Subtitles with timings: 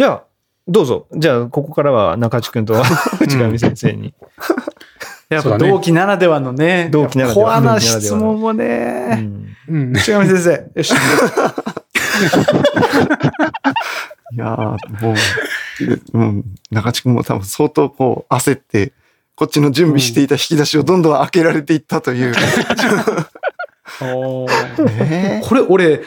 [0.00, 0.24] じゃあ、
[0.66, 1.06] どうぞ。
[1.14, 2.72] じゃあ、ここからは中地君と
[3.20, 4.14] 内上先生に。
[5.28, 9.16] やっぱ同期ならではのね、同期ならではコアな質問もうね。
[9.16, 9.92] んうん。
[9.92, 10.70] 内上先生。
[10.74, 10.94] よし。
[14.32, 15.14] いやー、もう、
[16.14, 18.94] うん、中地君も多分相当こう焦って、
[19.34, 22.32] こっちの準備していた引き出しをどんどん開けられていったという。
[24.98, 26.00] えこれ俺、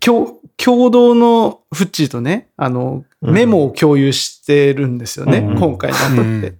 [0.00, 6.48] 共共同のフッチーとね、あの、うんメモを共有してるんですよね、うん今回の後って。
[6.48, 6.58] うん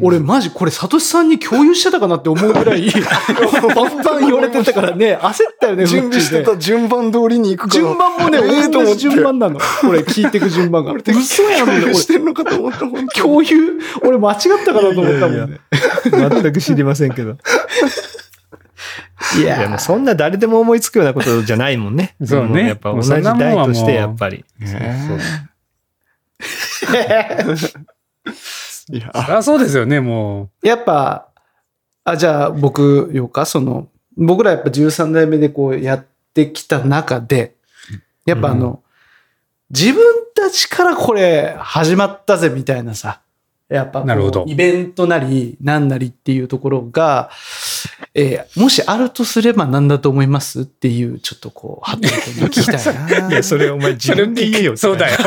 [0.00, 7.82] 俺、マジこれ、サトシさんに共有してたかなって思うぐらい、バンバン言われてたからね、焦ったよね、 準備してた順番通りに行くから。
[7.82, 9.58] 順番もね、ええと思順番なの。
[9.82, 10.92] これ聞いてく順番が。
[10.92, 12.78] 俺嘘やん、共有俺してんのかと思った、
[13.20, 15.60] 共有、俺間違ったかなと思ったもんね。
[16.42, 17.36] 全く知りませんけど。
[19.36, 22.14] いいや、もうそんな誰でも思いつくようなことじゃないもんね。
[22.24, 24.44] そうねもやっぱ同じもうそんなもんはもう代として、やっぱり。
[28.90, 31.28] いや、 そりゃそうですよね、もやっぱ、
[32.04, 37.54] あ、じゃあ僕、ようか、その、僕らやっぱ13代目でこうやってきた中で、
[38.26, 38.82] やっぱあの、
[39.70, 40.02] 自分
[40.34, 43.20] たちからこれ始まったぜみたいなさ、
[43.68, 47.30] やっぱなるほどイベントなり、なんなりっていうところが、
[48.14, 53.28] えーもしあるとすれば何だと思いますっていう、ちょっとこう、ハット君に聞きたいな。
[53.32, 53.94] いや、それお前う。
[53.94, 54.76] 自分で言えよ。
[54.76, 55.18] そうだよ。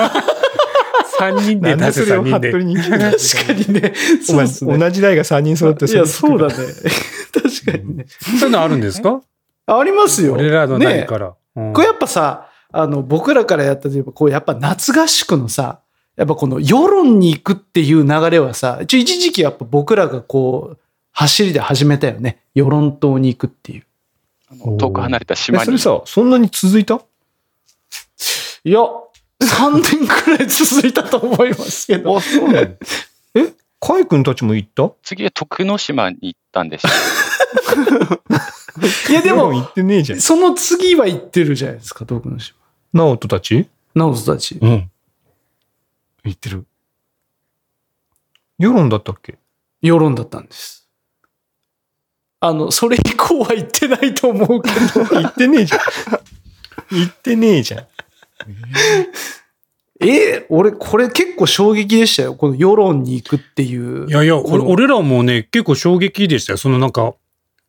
[1.20, 3.00] 三人で出せなんでそれを三人で。
[3.12, 3.94] 確かにね。
[4.30, 4.78] お前、そうですね。
[4.78, 6.48] 同じ代が3人揃っていや、そうだ。
[6.48, 6.64] だね。
[7.34, 8.06] 確かにね。
[8.40, 9.22] そういうのあるんですか？
[9.68, 10.34] ありますよ。
[10.34, 11.34] 俺らの代ねから。
[11.56, 15.80] うんこれやっぱさ、あの、僕らからやったといえば、こう、やっぱ夏合宿のさ、
[16.16, 20.78] やっぱこの世論に行くっていう流れはさ、一時期やっぱ僕らがこう、
[21.14, 22.40] 走りで始めたよね。
[22.54, 23.84] 世論島に行くっていう。
[24.52, 25.66] あの遠く離れたえ島に。
[25.66, 27.02] それさ、そんなに続いた？
[28.64, 28.80] いや、
[29.42, 32.18] 3年くらい続いたと思いますけど。
[32.18, 32.68] あ、そうなの
[33.36, 33.54] え？
[33.80, 34.92] カイ君たちも行った？
[35.04, 36.94] 次は徳之島に行ったんですよ。
[39.10, 40.20] いや、でも、行ってねえじゃん。
[40.20, 42.58] その次は行ってるじゃないですか、東の島。
[42.94, 43.68] ナオトたち？
[43.96, 44.58] 直人たち。
[44.62, 44.92] うん。
[46.24, 46.66] 言ってる。
[48.58, 49.38] 世論だったっけ？
[49.82, 50.90] 世論だったんです。
[52.40, 54.76] あの、それ以降は行ってないと思うけど。
[55.22, 55.80] 行ってねえじゃん。
[56.92, 57.88] 行ってねえじゃん。
[60.00, 62.36] え俺、これ結構衝撃でしたよ。
[62.36, 64.08] この世論に行くっていう。
[64.08, 66.58] いやいや、俺俺らもね、結構衝撃でしたよ。
[66.58, 67.16] そのなんか、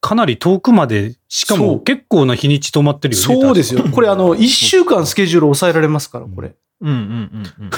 [0.01, 3.25] かなり遠くまで、しかも結構な日にち止まってるよね。
[3.25, 3.83] そうですよ。
[3.91, 6.55] これあの、一週間スケジュール抑えられますから、これ。
[6.81, 7.71] うんうんうんうん。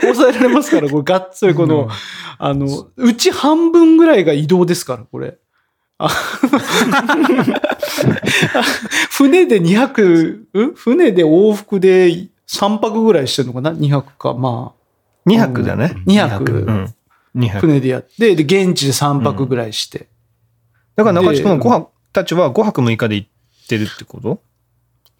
[0.00, 1.88] 抑えられますから、これ、がっつりこの、
[2.38, 5.38] あの、うち半分ぐらいが移動ですから、これ。
[6.04, 6.08] あ
[9.10, 10.72] 船で2泊、ん？
[10.74, 14.34] 船で往復で3泊ぐらいしてるのかな ?2 泊か。
[14.34, 14.72] ま
[15.26, 16.02] 2泊だね。
[16.06, 16.94] 2泊うん。
[17.36, 17.60] 2あ、泊。
[17.66, 20.08] 船でやって、で、現地で3泊ぐらいして。
[20.96, 23.28] だから中地君は5泊、たちは5泊6日で行っ
[23.68, 24.40] てるってこと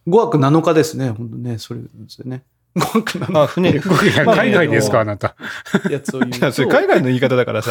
[0.09, 2.43] ？5泊7日ですね、本当ね、それですよね。
[2.75, 3.71] 5泊7あ、船。
[3.71, 3.81] いや
[4.25, 5.35] 海外ですか、あなた。
[5.87, 6.75] 日やつを言ういや、それと。
[6.75, 7.71] 海外の言い方だからさ。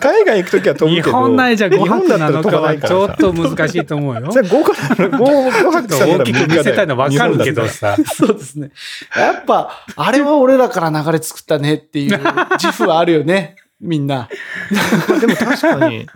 [0.00, 1.12] 海外行くときは飛ぶ日けど。
[1.12, 4.30] 本内じゃ5日本泊7だったら飛日はばないからさちょっと難しいと思うよ。
[4.32, 7.96] それ5から、5、5泊ちょっと大きく見せたいの分かるけどさ。
[8.14, 8.70] そうですね。
[9.16, 12.20] やっぱ、あれは俺らから流れ作ったねっていう
[12.58, 14.28] 自負はあるよね、みんな。
[15.20, 16.06] でも確かに、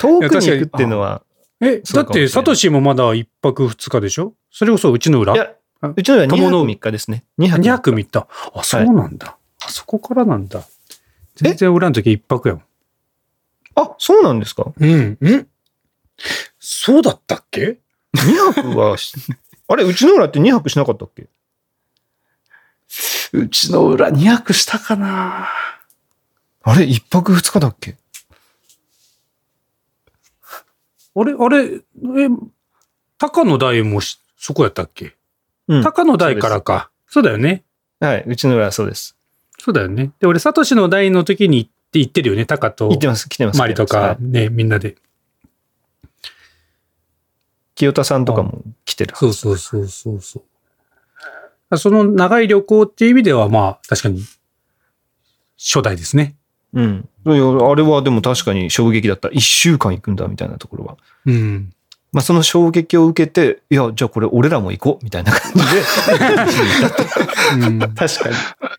[0.00, 1.22] 遠くに行くっていうのは、
[1.60, 4.34] え、だって、サトシもまだ1泊2日でしょ？
[4.52, 5.34] それこそうちの裏？
[5.82, 7.24] うちのは2泊3日ですね。
[7.38, 8.26] 2泊2泊3日。
[8.54, 9.36] あ、そうなんだ。
[9.64, 10.64] あそこからなんだ。
[11.36, 12.64] 全然裏の時1泊やもん。
[13.76, 14.72] あ、そうなんですか？
[14.76, 15.18] うん。
[15.24, 15.46] ん
[16.58, 17.78] そうだったっけ
[18.16, 19.14] ?2 泊はし、
[19.68, 21.28] あれ、うちの裏って2泊しなかったっけ？
[23.32, 25.48] うちの裏2泊したかな
[26.62, 27.96] あれ、1泊2日だっけ？
[31.14, 31.80] あれ、あれ、え、
[33.18, 35.14] 高野台もしそこやったっけ？
[35.68, 35.82] うん。
[35.82, 36.90] 高野台からか。
[37.06, 37.64] そうだよね。
[38.00, 39.16] はい、うちの裏はそうです。
[39.58, 40.12] そうだよね。
[40.20, 42.46] で、俺、サトシの台の時に行って、行ってるよね。
[42.46, 43.58] 高と行ってます、来てます。
[43.58, 44.96] マリと来てますはい、かね、みんなで。
[47.74, 49.14] 清田さんとかも来てる。
[49.16, 50.42] そうそうそうそうそ
[51.70, 51.76] う。
[51.78, 54.22] その長い旅行っていう意味では、まあ、確かに、
[55.58, 56.36] 初代ですね。
[56.72, 57.08] うん。
[57.26, 59.28] いやあれはでも確かに衝撃だった。
[59.28, 60.96] 1週間行くんだみたいなところは。
[61.26, 61.72] うん。
[62.12, 65.60] まあその衝撃を受けて、いや、じゃあこれ俺らも行こうみたいな感じ
[67.66, 68.34] うん確かに。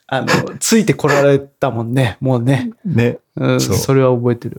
[0.07, 0.27] あの、
[0.59, 2.71] ついてこられたもんね、もうね。
[2.85, 3.11] で。
[3.11, 3.17] ね。
[3.35, 4.57] うん、そうそれは覚えてる。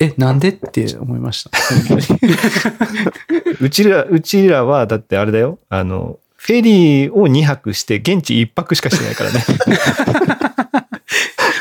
[0.00, 1.50] え、なんでって思いました。
[3.60, 5.58] うちら、うちらはだってあれだよ。
[5.68, 9.44] あの、フェリーを2泊して、現地1泊しかしてないからね。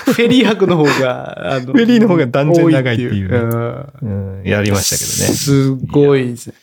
[0.05, 3.37] フェリー泊の方が、 あの、フェリーの方が断然長いっていうね
[4.01, 5.35] うん、やりましたけどね。
[5.35, 6.53] すごいですね。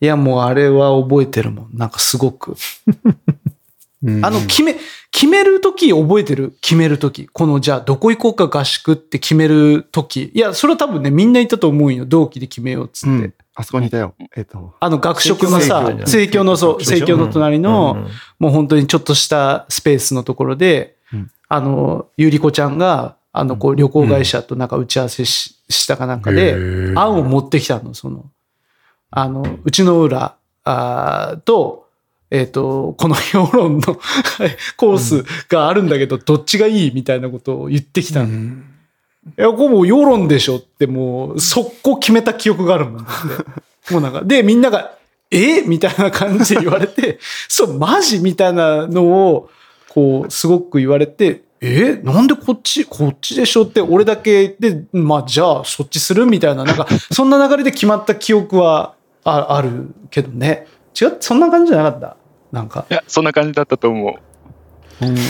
[0.00, 1.68] いや、もうあれは覚えてるもん。
[1.74, 2.56] なんかすごく。
[4.04, 4.74] うんあの、決め、
[5.12, 6.56] 決めるとき覚えてる？
[6.60, 7.28] 決めるとき。
[7.28, 10.32] この、じゃあ、どこ行こうか合宿って決めるとき。
[10.34, 12.04] いや、それは多分ね、みんな言ったと思うんよ。
[12.04, 13.08] 同期で決めようっつって。
[13.10, 13.34] うん。
[13.54, 14.14] あそこにいたよ。
[14.34, 18.08] えっと、あの、学食のさ生協、の、そう、生協の隣の、うん
[18.38, 28.24] もう本当にちょっとしたスペースのところで、うんあの、ゆりこちゃんが、あの、こう、旅行会社となんか打ち合わせし,、したかなんかへで、ー案を持ってきたの、その、
[29.10, 30.36] あの、うちの裏
[31.44, 31.88] と、
[32.30, 34.00] えっ、と、この評論の
[34.78, 38.28] コースがあるんだけど、どっちがいいみたいなことを言ってきたの。
[38.28, 38.32] い
[39.36, 43.92] や、これもう世論でしょってもう、速攻決めた記憶があるもんだって。
[43.92, 44.92] もうなんか、で、みんなが、
[45.30, 45.60] え？
[45.62, 48.20] みたいな感じで言われて、 そう、マジ？
[48.20, 49.50] みたいなのを、
[49.92, 58.94] こう、すごく言われて、えなんでこっち、こっちでしょって、俺だけで、まあ、じゃあ、そっちするみたいな、なんか、そんな流れで決まった記憶は
[59.24, 60.66] ああるけどね。
[61.00, 62.16] 違う、そんな感じじゃなかった？
[62.50, 62.86] なんか。
[62.90, 64.18] いや、そんな感じだったと思
[65.00, 65.04] う。
[65.04, 65.16] うん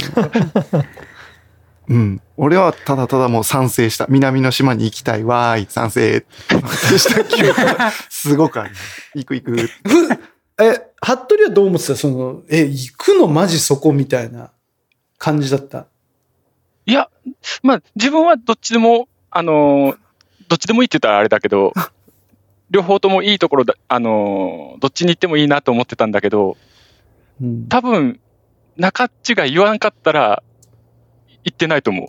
[1.88, 2.20] うん。
[2.36, 4.06] 俺はただただもう賛成した。
[4.08, 5.24] 南の島に行きたい。
[5.24, 6.24] わーい、賛成。
[6.96, 8.70] した記憶がすごくある。
[9.14, 9.56] 行く行く。
[10.60, 11.96] え、服部はどう思ってた？
[11.96, 14.51] その、え、行くのマジそこみたいな
[15.22, 15.86] 感じだった？
[16.84, 17.08] いや、
[17.62, 19.96] まあ、自分はどっちでも、あのー
[20.48, 21.72] どっちでもいいって言ったらあれだけど、
[22.70, 26.56] 両方ともいいところだ、あのーどっちに行ってもいいなと思ってたんだけど、
[27.40, 27.68] うん。
[27.68, 28.18] 多分、
[28.76, 30.42] 中っちが言わんかったら、
[31.44, 32.06] 行ってないと思う。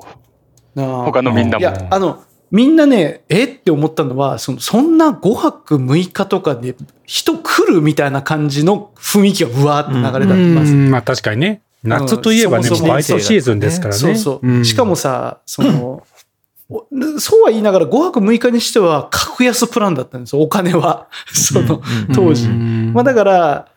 [0.75, 1.61] 他他のみんなも。
[1.61, 6.75] いや、あの、みんなね、えって思ったのは、そのそんな5泊6日とかで
[7.05, 10.73] 人来るみたいな感じの雰囲気がうわーって流れたってます。
[10.73, 11.61] うんまあ確かにね。
[11.83, 13.99] 夏といえばね、そもそもバイトシーズンですからね。
[13.99, 14.51] そうそう。
[14.51, 16.03] んしかもさ、その、
[16.69, 16.87] お
[17.19, 21.07] そうは言いながら5泊6日にしては格安プランだったんですよ、お金は。
[21.31, 21.81] その、
[22.15, 22.47] 当時。
[22.47, 23.67] うんまあだから、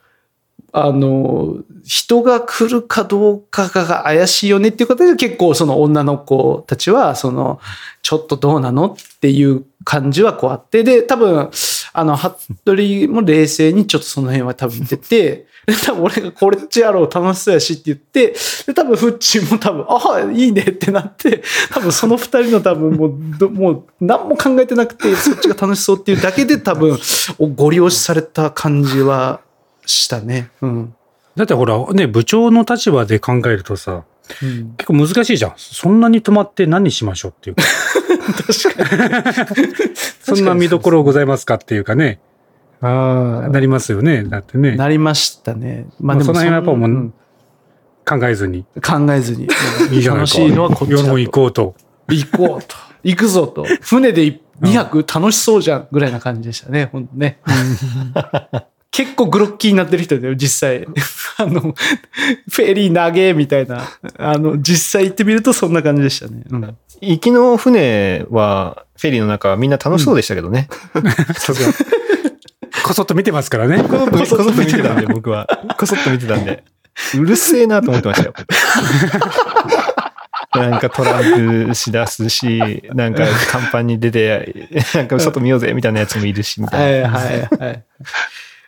[0.73, 7.61] あの、人が来るかどうかが怪しいよねっていうことで結構その女の子たちは、その、
[8.03, 11.51] ちょっとどうなのっていう感じはこうあって、で、多分、
[11.93, 18.35] あの、服部も冷静にちょっとその辺は多分見てて、で多分俺がこれっちやろう楽しそうやしって言って、
[18.67, 26.97] で、多分フッチも多分、ああ、いいねってなって、多分その二人の多分もうど、もう何も考えてなくて、そっちが楽しそうっていうだけで多分、
[27.39, 29.41] おご利用しされた感じは
[29.87, 30.51] したね。
[30.61, 30.95] うん。
[31.35, 34.05] だってほら、ね、部長の立場で考えるとさ、
[34.43, 35.55] うん、結構難しいじゃん。
[35.57, 37.63] そんなに泊まって何しましょうっていうか。
[40.23, 42.21] そんな見どころございますかっていうかね、
[42.81, 44.25] あなりますよね。
[44.25, 45.87] だってね、なりましたね。
[46.01, 47.15] ままあその辺はやっぱもううん
[48.07, 48.65] 考えずに。
[48.85, 49.49] 考えずに。
[49.91, 50.27] いいじゃないか。
[50.27, 51.03] 楽しいのはこっちだと。
[51.03, 51.75] 夜も行こうと。
[52.09, 52.77] 行こうと。
[53.03, 53.67] 行くぞと。
[53.81, 54.23] 船で
[54.61, 56.87] 2泊楽しそうじゃんぐらいな感じでしたね。
[56.87, 57.41] ほんとね。
[58.93, 60.87] 結構グロッキーになってる人だよ、実際。
[61.37, 63.83] あの、フェリー長えみたいな。
[64.17, 66.45] あの、実際行ってみるとそんな感じでしたね。
[66.49, 66.77] うん。
[67.03, 70.69] 行きの船は、フェリーの中はみんな楽しそうでしたけどね。
[71.37, 71.73] さすが。
[72.87, 73.83] こそっと見てますからね。
[73.83, 75.49] こそっと見てたんで、僕は。
[75.77, 76.63] こそっと見てたんで。
[77.19, 78.35] うるせえなと思ってましたよ。
[80.55, 87.11] なんかトランプしだすし、なんか甲板に出て、なんか外見ようぜみたいなやつもいるし、みたいな。
[87.11, 87.85] はいはいはい。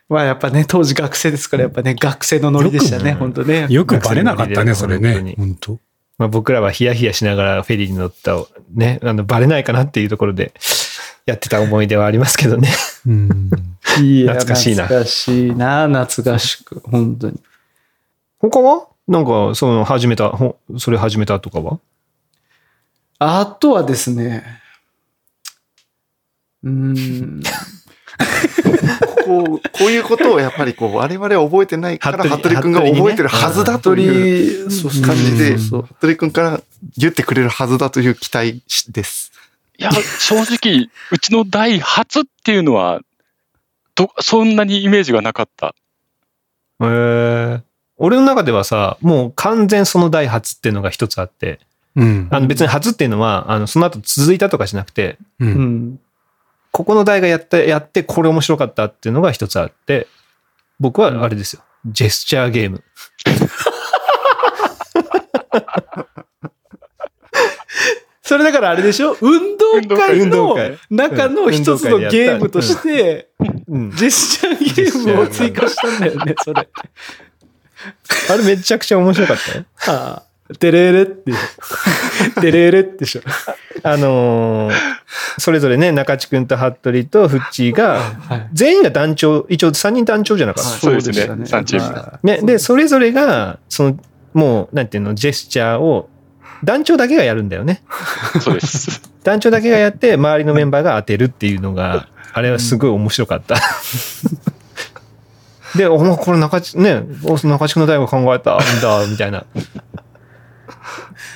[0.09, 3.67] まあやっぱね、当時学生ですから、やっぱね、学生のノリでしたね、よく本当ね。
[3.69, 5.79] よくバレなかったね、それね本当
[6.19, 10.53] まあ、僕らはヒヤヒヤしながらフェリーに乗ったをね、あの、バレないかなっていうところで
[11.29, 12.69] やってた思い出はありますけどね。
[13.07, 13.49] うん。
[14.01, 16.81] いや懐かしいな懐かしいな、懐かしく。
[16.85, 17.39] 本当に。
[18.39, 18.87] 他は？
[19.07, 21.79] なんか、その、始めた、ほそれ始めたとかは？
[23.19, 24.43] あとはですね、
[26.63, 27.43] うーん。
[29.25, 36.61] こう、こういうことをやっぱりこう、我々は覚えてないから、服部君が覚えてるはずだという鳥、そうそう感じで、服部君から
[36.97, 39.31] 言ってくれるはずだという期待です。
[39.79, 42.99] いや、正直、うちの代初っていうのは、
[43.95, 45.73] ど、そんなにイメージがなかった。
[46.81, 47.61] えー、
[47.97, 51.61] 俺の中ではさ、もう完全その第初っていうのが一つあって、
[51.95, 52.27] うん。
[52.29, 55.45] あの別に初っていうのは、あの、その後続いたとかじゃなくて、う。
[55.45, 55.51] うん
[55.93, 55.99] ん。
[56.71, 60.07] ここの代がやって、やって、これ面白かったっていうのが一つあって、
[60.79, 61.63] 僕はあれですよ。
[61.85, 62.83] ジェスチャーゲーム。
[68.29, 69.17] それだからあれでしょ？
[69.21, 70.55] 運動会の
[70.91, 73.29] 中の一つのゲームとして、
[73.67, 73.89] うん。
[73.89, 76.69] ジェスチャーゲームを追加したんだよね、それ。
[78.29, 79.65] あれめちゃくちゃ面白かったよ。
[79.87, 81.31] ああ、デレレって。
[82.39, 83.21] デレレってしょ。
[83.81, 84.73] あのー
[85.39, 88.49] それぞれね、中地君と服部とフッチーが、はい。
[88.53, 90.69] 全員が団長、一応3人団長じゃなかった？
[90.69, 93.97] そうですねした三チームはね、で、それぞれが、その、
[94.33, 96.09] もう、なんていうの、ジェスチャーを、
[96.63, 97.81] 団長だけがやるんだよね。
[98.41, 99.01] そうです。
[99.23, 103.55] 団長だけがやって、周りのメンバーが当てるっていうのが、あれはすごい面白かった。
[105.77, 109.45] で、お前これ中地、ね、お中地君の大悟考えたんだ、みたいな。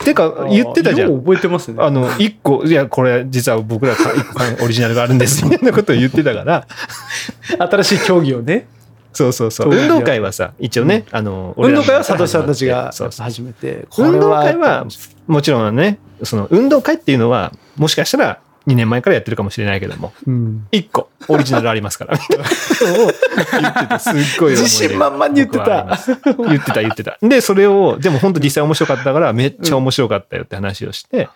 [0.03, 1.07] てか、言ってたじゃ。
[1.07, 1.77] ん覚えてますね。
[1.79, 6.67] あの、一個、いや、これ実は僕らか一個オリジナルがあるんです、みたいなことを言ってたから、
[7.69, 8.67] 新しい競技をね。
[9.13, 9.69] そうそうそう。
[9.69, 13.87] 運動会はさ、一応ね、あの、運動会は佐藤さんたちが始めて。
[13.97, 14.85] 運動会は、
[15.27, 20.67] もちろんね、その運動会っていうのは、もしかしたら2年前からやってるかもしれないけども、うん。
[20.71, 25.99] 一個、オリジナルありますから、言ってて、すっごい自信満々に言ってた
[26.37, 27.17] 言ってた、言ってた。
[27.21, 31.27] で、それを、でも本当実際面白かったから、めっちゃ面白かったよって話をして、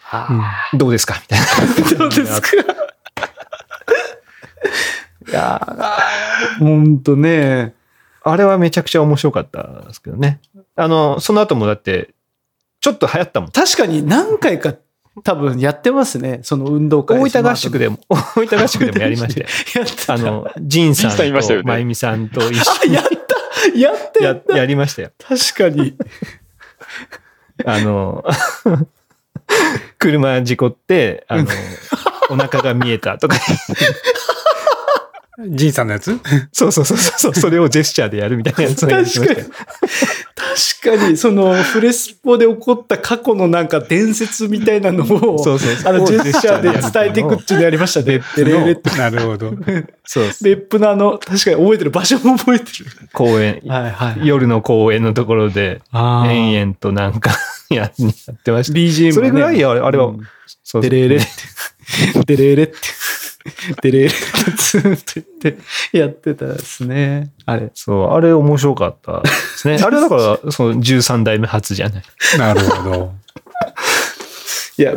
[0.74, 1.22] どうですか？
[1.22, 2.00] みたいな。
[2.00, 2.50] どうですか？
[5.30, 7.74] いやー、 ほんとね。
[8.24, 10.42] あれはめちゃくちゃ面白かったですけどね。
[10.76, 12.14] あの、その後もだって、
[12.82, 13.52] ちょっと流行ったもん。
[13.52, 14.74] 確かに何回か
[15.24, 16.42] 多分やってますね。
[16.44, 17.20] その運動会。
[17.20, 19.46] 大分合宿でも、大分合宿でもやりまして。
[19.76, 20.14] やってた。
[20.14, 21.24] あの、ジンさんと
[21.64, 23.18] まゆみさんと一緒にやった
[23.78, 25.12] やったややったやりましたよ。
[25.18, 25.96] 確かに。
[27.66, 28.24] あの、
[29.98, 31.48] 車事故って、あの、
[32.30, 33.38] お腹が見えたとか、
[35.40, 36.20] ジンさんのやつ？
[36.52, 39.48] そうそうそうそう、それをジェスチャーでやるみたいなやつをやってましたよ。
[40.82, 45.94] 確かに、そのフレスポで起こった過去のなんか伝説みたいなのを、そうそうそう。
[45.94, 48.22] あのジェスチャーで伝えていくっていうのやりましたね。
[48.36, 49.54] レレレなるほど。
[50.06, 50.44] そうそう。
[50.44, 51.92] 別府のあの、確かに覚えてる。
[51.92, 52.86] 場所も覚えてる。
[53.14, 54.28] 公園、はいはい。
[54.28, 57.32] 夜の公園のところで、延々となんか
[57.70, 58.74] ややってました。
[58.74, 59.12] BGM もね。
[59.12, 60.18] それぐらいや、あれあれは、うん。
[60.18, 60.28] そう
[60.64, 61.20] そうデレレっ
[62.26, 62.74] て、デレレって、
[63.82, 64.16] デレレって
[64.52, 65.58] ずーっと言っ
[65.92, 67.32] てやってたですね。
[67.46, 67.72] あれ。
[67.74, 69.78] そう、あれ面白かったですね。
[69.84, 72.04] あれはだから、その13代目初じゃない。
[72.38, 73.14] なるほど。
[74.78, 74.94] いや、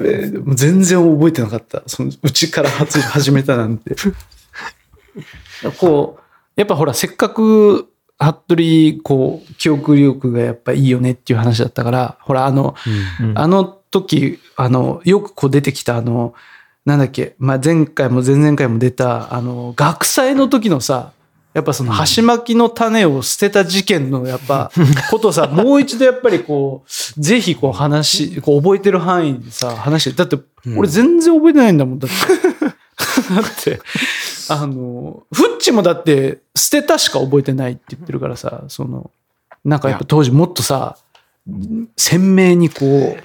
[0.54, 1.82] 全然覚えてなかった。
[1.86, 3.96] そのうちから初始めたなんて。
[5.78, 6.22] こう、
[6.56, 7.88] やっぱほら、せっかく、
[8.18, 12.74] 服部、こう、記憶力がやっぱいいよねっていう話だったから、ほら、あの、
[13.20, 16.34] うんあの時、あの、よくこう出てきた、あの、
[16.86, 21.12] なんだっけ、まあ、前回も前々回も出た、あの、学祭の時のさ、
[21.52, 24.70] やっぱその箸巻きの種を捨てた事件のやっぱ、
[25.10, 30.38] ことをさ、 もう一度やっぱりこう、ぜひこう話、こう覚えてる範囲でさ、話して、だって
[30.76, 32.70] 俺全然覚えてないんだもん、だって。
[33.34, 33.80] だって、
[34.48, 39.10] あの、フッチもだって捨てたしか覚えてないって言ってるからさ、その、
[39.64, 40.96] なんかやっぱ当時もっとさ、
[41.96, 43.22] 鮮明にこう、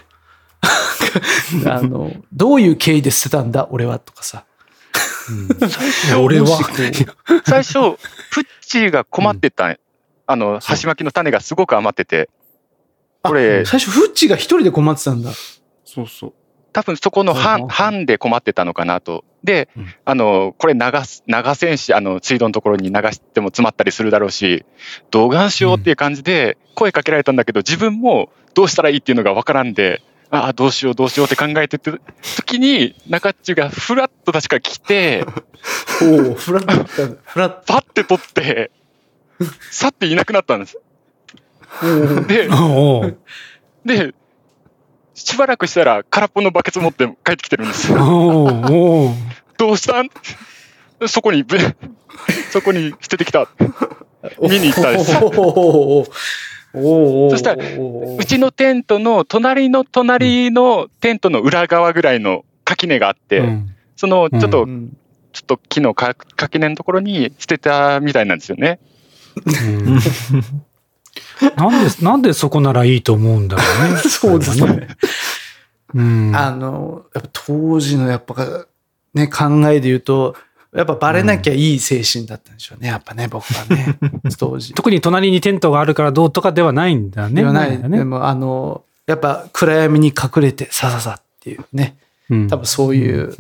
[1.69, 4.45] あの、どういう経緯で捨てたんだ、俺は、とかさ。
[6.19, 9.77] 俺はもしこう最初、フッチーが困ってた、
[10.27, 12.29] あの、箸巻きの種がすごく余ってて、
[13.23, 15.31] これ、最初、フッチが一人で困ってたんだ。
[15.83, 16.33] そうそう。
[16.73, 19.23] 多分そこのはい班、はい班で困ってたのかなと。
[19.43, 19.69] で、
[20.03, 24.65] あの、これ流す、流せんし、あの、水道のところに流しても詰まったりするだろうし、
[25.09, 30.01] 動画しようっていう感じで声かけられたんだけど、自分もどうしたらいいっていうのがわからんで、
[30.31, 31.91] ああ、どうしようどうしようって考えてて
[32.37, 35.25] 時に、中っちゅがフラッと確か来て、
[36.01, 37.31] おお、フラッと来た。
[37.31, 38.71] フラッパッて取って、
[39.71, 40.77] 去っていなくなったんです。
[41.81, 42.27] と。
[43.85, 44.13] で、で、
[45.13, 47.93] しばらくしたら空っぽのバケツ持って帰ってきてるんです。
[47.93, 49.13] おうおう
[49.57, 50.09] どうしたん？
[51.07, 51.57] そこに、ぶ
[52.51, 53.47] そこに捨ててきた。
[54.41, 55.11] 見に行ったんです
[56.75, 64.97] そしたらおうちのテントの隣の隣のテントの裏側ぐらいの垣根があって、うんそのちょっと、うん
[65.31, 68.79] ちょっと木のか垣根のところに捨てたみたいなんですよね。
[69.45, 69.99] うん
[71.57, 73.97] なんで、なんでそこならいいと思うんだろうね。
[74.09, 74.87] そうですね。
[75.93, 76.31] うん。
[76.35, 78.65] あの、やっぱ当時のやっぱ
[79.13, 80.35] ね、考えで言うと、
[80.75, 82.89] やっぱバレなきゃいい精神だったんでしょうね。
[82.89, 83.97] やっぱね、僕はね、
[84.37, 84.73] 当時。
[84.73, 87.35] 特に隣にテントがあるからどうとかではないんだね。
[87.35, 87.81] ではない。
[87.81, 91.95] ねでも、あの、やっぱ暗闇に隠れて、さささっていうね。
[92.29, 93.35] うん多分そういう。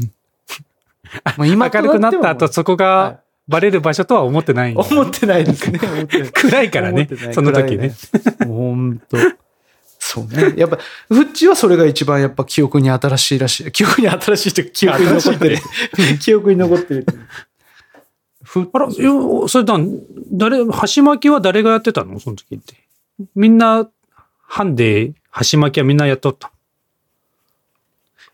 [1.37, 5.79] もう今明るくなった後、そこはがバレる場所とは思ってないんだ 思ってないですね。
[6.33, 7.93] 暗いからねその時ね。
[8.45, 9.17] 本当。
[10.07, 10.53] そうね。
[10.55, 10.77] やっぱ、
[11.09, 13.71] フッチはそれが一番やっぱ記憶に新しいらしい。
[13.73, 15.57] 記憶に新しいっていうか記憶に残ってる。
[16.19, 17.05] 記憶に残ってる。
[18.43, 19.77] ふあら、それだ、
[20.31, 22.19] 誰、箸巻きは誰がやってたの？
[22.19, 22.75] その時って。
[23.35, 23.89] みんな、
[24.41, 26.51] 班で、箸巻きはみんなやっとった。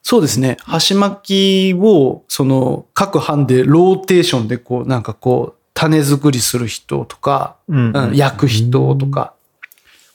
[0.04, 0.58] そうですね。
[0.64, 9.36] 箸巻きを、その、各班でローテーションでこう、なんかこう、種作りする人とか、うんうん焼く人とか。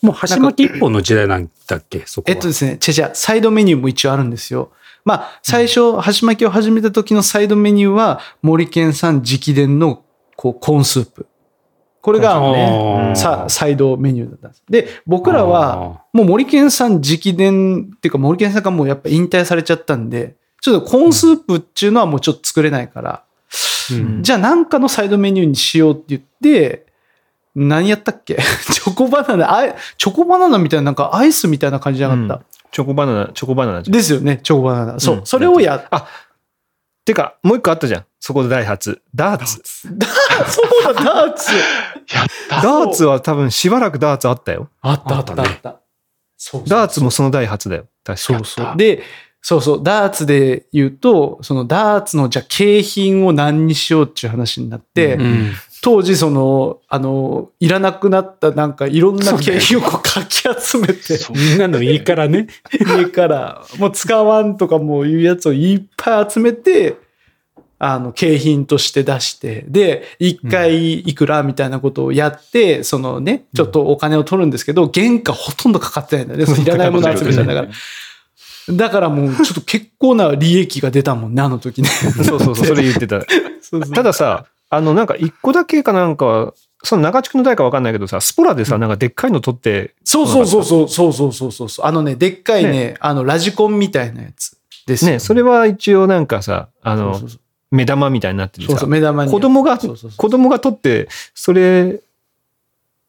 [0.02, 2.02] もう箸巻き一本の時代なんだっけ？
[2.06, 2.34] そこは。
[2.34, 4.72] えっとですね、違う違う、サイドメニューも一応あるんですよ。
[5.04, 10.02] まあ、最初、箸巻きを始めた時のサイドメニューは、森健さん直伝の、
[10.36, 11.26] こう、コーンスープ。
[12.02, 14.62] これが、あーさ、サイドメニューだったんです。
[14.68, 23.22] で、僕らは、もう森健さん直伝っていうか、森健さんがもうやっぱ引退されちゃったんで、ちょっとコーンスープっていうのはもうちょっと作れないから、
[23.92, 26.85] うんじゃあなんかのサイドメニューにしようって言って、
[27.56, 28.36] 何やったっけ？
[28.72, 32.44] チョコバナナ、あいチョコバナナみたいな、なんかアイスみたいな感じじゃなかった？
[32.70, 33.96] チョコバナナ、チョコバナナじゃん。
[33.96, 35.00] ですよね、チョコバナナ。
[35.00, 36.06] そう、うんそれをやっ、あ、
[37.04, 38.04] てか、もう一個あったじゃん。
[38.20, 39.00] そこでダイハツ。
[39.14, 39.62] ダーツ？
[40.48, 41.52] そうだ、ダーツ。
[42.12, 42.62] やった。
[42.62, 44.68] ダーツは多分しばらくダーツあったよ。
[44.82, 45.76] あったあったあった。
[46.36, 47.86] そうそうダーツもそのダイハツだよ。
[48.04, 48.76] 確かそうそう。
[48.76, 49.02] で、
[49.40, 55.52] そうそう、ダーツで言うと、そのダーツのじゃあ景品を何にしようっていう話になって、うん。
[55.82, 62.48] 当時その、あの、いらなくなったなんかいろんな景品をこうかき集めて、そんなのいいからね。
[62.72, 66.96] 家から、もう使わんとかもういうやつをいっぱい集めて、
[67.78, 76.46] あの、景品として出して、で、一回いくらみたいなことをやって、そのね、ちょっとお金を取るんですけど、原価ほとんどかかってないんだよね。
[76.52, 77.68] そのいらないもの集めちゃうんだから。
[78.68, 81.88] だからもうちょっと結構な利益が出たもんね、あの時ね。
[81.88, 83.20] そうそうそう、それ言ってた。
[83.60, 89.94] そうそうたださ、あの、なんか一個だけかなんか、その中地区の代かわかんないけどさ、スポラでさ、なんかでっかいの撮って。
[90.04, 91.86] そうそうそうそう、そうそうそうそう。
[91.86, 94.56] あのね、でっかいね、ねあの、ラジコンみたいなやつ
[94.86, 95.12] ですね。
[95.12, 97.20] ね、それは一応なんかさ、あの、
[97.70, 102.00] 目玉みたいになってるそうそう目玉子供が子供が撮ってそれ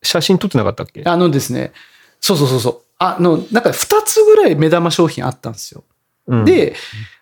[0.01, 1.03] 写真撮ってなかったっけ？
[1.05, 1.73] あのですね
[2.19, 2.81] そうそうそうそう。
[2.99, 5.83] あのなんか2つぐらい目玉商品あったんですよ、
[6.25, 6.75] うん、で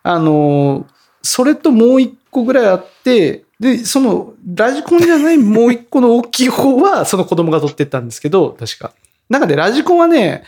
[0.04, 0.88] あの
[1.22, 8.92] それともう1個ぐらいあってで、その、ラジコンじゃない もう1個の大きい方は、その子供が取ってったんですけど、確か。
[9.30, 10.44] なんかで、ラジコンはね、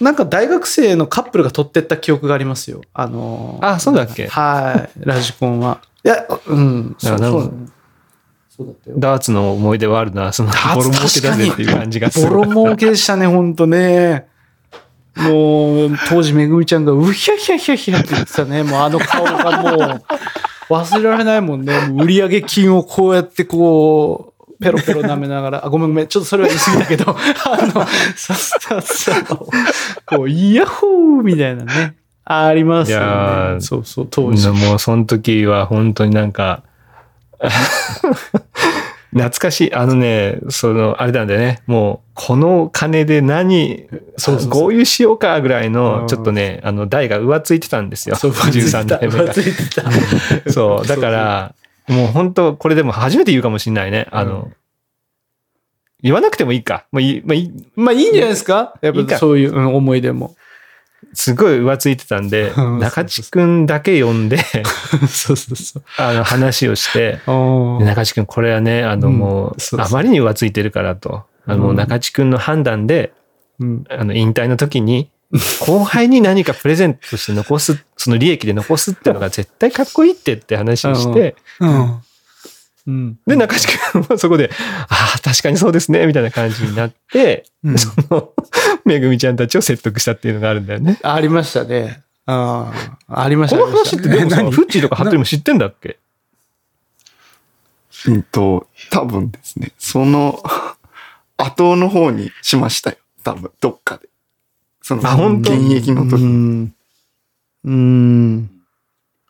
[0.00, 2.82] なんか大学生のカップルが取ってった記憶がありますよ。
[2.94, 4.28] あの、あそうだっけ？
[4.28, 5.80] はい、 ラジコンは。
[6.04, 8.74] いや、うん、そうそう。
[8.96, 12.28] ダーツの思い出はあるな、その、ボロ儲けだぜっていう感じがする。
[12.30, 14.26] ボロ儲けでしたね、ほんとね。
[15.16, 18.62] もう、当時めぐみちゃんがうひゃひゃひゃひゃって言ってたね。
[18.62, 20.02] もうあの顔がもう、
[20.68, 21.74] 忘れられないもんね。
[21.96, 29.24] 売上金をこうやってこう、ペロペロ舐めながら、あ、ごめんごめん、ちょっとそれは言い過ぎだけど、 あの、さささ、
[30.06, 31.94] こう、イヤホーみたいなね。
[32.24, 33.00] ありますよ
[33.54, 33.60] ね。
[33.60, 34.48] そうそう、当時。
[34.50, 36.62] もうその時は本当になんか、
[39.12, 39.74] 懐かしい。
[39.74, 41.62] あのね、その、あれなんだよね。
[41.66, 43.86] もう、この金で何、
[44.18, 48.16] そうそう合流しようかぐらいうのん、ちょっとね、あの、台が浮ついてたんですよ。
[48.16, 49.32] そう、13代 目が。
[49.32, 49.90] ついてた。
[50.52, 51.54] そう、だから、
[51.88, 54.06] もう本当、これでも初めて言うかもしれないね。
[54.10, 54.50] あの、
[56.02, 56.84] 言わなくてもいいか。
[56.92, 58.74] もういい、まあいい、まあいいんじゃないですか？
[58.82, 60.36] やっぱそういううん思い出も。
[61.12, 64.38] すごい浮ついてたんで、 うん中地くんだけ呼んで、
[65.08, 65.82] そうそうそう。
[65.96, 71.24] あの、話をして、中地君、これはね、あの、うんもう、あまりに浮ついてるからと。
[71.46, 73.12] あの、中地君の判断で、
[73.58, 73.84] うん。
[73.88, 75.08] あの、引退の時に、
[75.60, 82.00] 後輩に何かプレゼントとして残す、その利益で残すっていうのが絶対かっこいいってって話をして、うん。
[82.88, 83.18] うん。
[83.26, 84.50] で、中地君はそこで、
[84.88, 88.32] ああ、確かにそうですね、みたいな感じになって、うんその、
[88.86, 90.98] めぐみちゃんたちを説得したっていうのがあるんだよね。
[91.02, 92.02] ありましたね。
[92.24, 92.72] あ
[93.08, 94.50] あ、ありましたこの話ってでもさ、何？
[94.50, 95.98] フッチーとかハットリも知ってんだっけ？
[98.06, 100.42] うんと、多分ですね、その
[101.36, 102.96] 後の方にしましたよ。
[103.22, 104.08] 多分、どっかで。
[104.82, 105.52] その、あ本当？
[105.52, 106.22] 現役の時。
[106.22, 106.74] うん。
[107.64, 108.50] うん。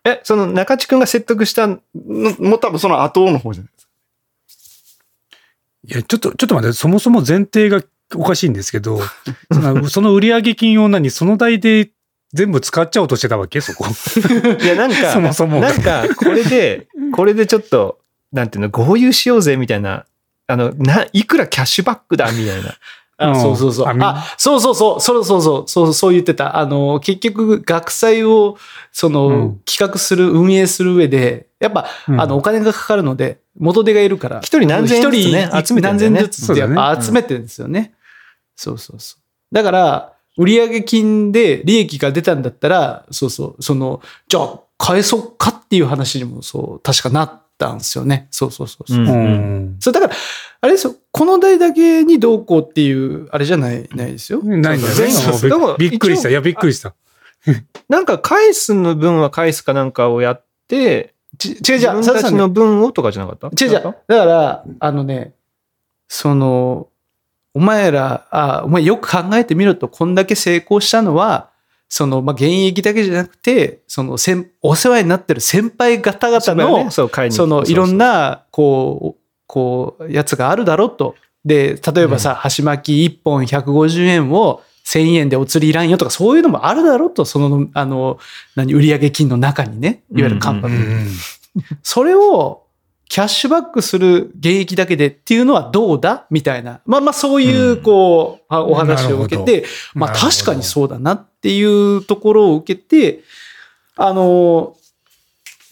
[0.04, 3.92] え、その中地君が説得した、のもう多分その後の方じゃないですか。
[5.86, 7.82] いや、ちょっと、ちょっと待って、そもそも前提が
[8.14, 9.00] おかしいんですけど、
[9.52, 11.90] そのその売上金を何、その代で
[12.32, 13.60] 全部使っちゃおうとしてたわけ？
[13.60, 13.86] そこ。
[14.60, 17.98] いや、なんか、 そもそもなんか、これで、これでちょっと、
[18.32, 20.04] なんていうの、合流しようぜ、みたいな、
[20.46, 22.74] あの、な、いくらキャッシュバックだ、みたいな。
[23.18, 23.86] あ、うんそうそうそう。
[23.86, 25.00] あそうそうそう。
[25.00, 25.68] そうそうそう。
[25.68, 26.56] そう、そう言ってた。
[26.56, 28.56] あの、結局、学祭を、
[28.92, 34.38] その、うん企画する、運営する上で、やっぱ、うんあの、お金がかかるので、元手がいるから。
[34.40, 37.94] 一人何千円ずつね一人集めてね何千ずつってやっぱ集めてるんですよね。
[38.54, 39.54] そうそうそう。
[39.54, 48.28] だから、売上金で利益が出たんだったら、そうそう、その、じゃあ、返そうかっていう話にも、そう、確かなったんですよね。
[48.30, 48.98] そうそうそうそう。
[48.98, 49.76] うんうん。
[49.80, 50.14] そう、だから、
[50.60, 54.40] あれですよ、この代だけにどうこうっていう、あれじゃない、ないですよ。
[54.42, 55.74] ないんだよね。
[55.78, 56.30] びびっくりした。
[56.30, 56.94] いや、びっくりした。
[57.88, 63.64] なんか返すの分は返すかなんかをやって、ち違う違自う、分たちの分をとかじゃなかった？
[63.64, 63.82] 違う違う。
[63.82, 63.94] だか
[64.24, 65.34] ら、あのね、
[66.08, 66.88] その、
[67.54, 71.50] お前ら、あ、お前よく考えてみると、こんだけ成功したのは、
[71.88, 81.14] その、まあ、現役だけじゃなくて、その、先、お世話になってる先輩方々の、ね、そその、いろんな、な、こう、こう、やつがあるだろうと。
[81.44, 88.18] で、例えばさ、箸巻き1本150円を1000円でお釣りいらんよとか、そういうのもあるだろうと、その、あの、
[88.54, 91.08] 何、売上金の中にね、いわゆるカンパうとうんん。
[91.82, 92.64] それを
[93.08, 96.26] キャッシュバックする現役だけでっていうのはどうだ？
[96.30, 96.80] みたいな。
[96.84, 103.22] まあまあそういうう、こう、あお話を受けて、まあ確かにそうだなっていうところを受けて、
[103.96, 104.76] あの、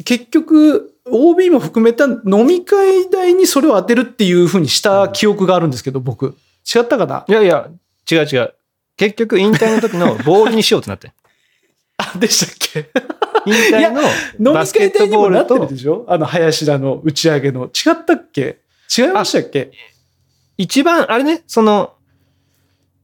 [0.04, 6.36] 結局、OB も含めた飲み会代にそれを当てるっていうふうにした記憶があるんですけど、僕。
[6.74, 7.24] 違ったかな？
[7.28, 7.68] いやいや、
[8.10, 8.54] 違う違う。
[8.96, 11.12] 結局、引退の時のボールにしようってなって。
[11.98, 12.90] あ、でしたっけ？
[13.46, 16.04] 引退の飲みバスケット会代にもなってるで、しょ？
[16.08, 17.66] あの、林田の打ち上げの。
[17.66, 18.58] 違ったっけ？
[18.96, 19.70] 違いましたっけ？
[20.58, 21.94] 一番、あれね、その、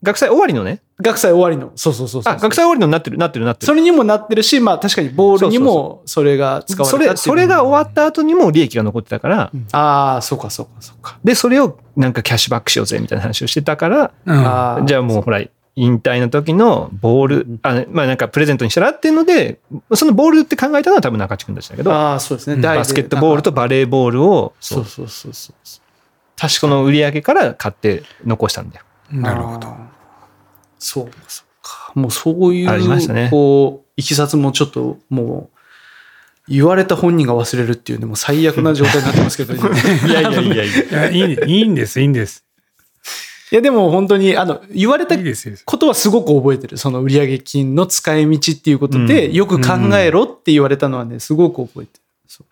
[0.03, 0.81] 学祭終わりのね。
[1.01, 1.73] 学祭終わりの。
[1.77, 3.67] そうそうそうそうあ、学祭終わりのになってる、なってる、なってる。
[3.67, 11.19] それにもなってるし、まあ確かにボールにもそれが使われたそれ、それが終わった後にも利益が残ってたから、ああ、そうかそうかそうか。
[11.25, 15.41] で、それをなんかキャッシュバックしようぜみたいな話をしてたから、うんじゃあもうほら、
[15.75, 19.59] 引退の時のボール、あまあなんかプレゼントにしたらっていうので、
[19.95, 22.63] そのボールって考えたのは多分中地君たちだけど、あー、そうですね。
[22.63, 25.57] バスケットボールとバレーボールを、そうそうそうそう。
[26.37, 28.85] 確かの売り上げから買って残したんだよ。
[29.11, 29.75] なるほど。
[30.79, 31.93] そうかそうか。
[31.95, 35.59] もうそういう、ありましたねこう、いきさつもちょっともう、
[36.49, 41.11] 言われた本人が忘れるっていうね、もう最悪な状態になってますけど、今 いやいやいやいや。
[41.11, 42.45] いやいいいいんです、いいんです。
[43.53, 45.55] いやでも本当に、あの、言われたいいですよ。
[45.67, 46.79] ことはすごく覚えてる。
[46.79, 52.01] その売上金の使い道っていうことで、うんよく考えろって言われたのはね、すごく覚えてる。
[52.27, 52.47] そう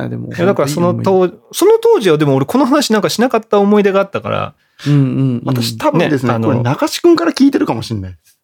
[0.00, 4.54] いやでもいやだからその当その当時はでも俺この話なんかしなかった思い出があったから、
[4.86, 8.38] うんうんうん、私多分ですね、ねあのこれ中地君から聞いてるかもしれないです。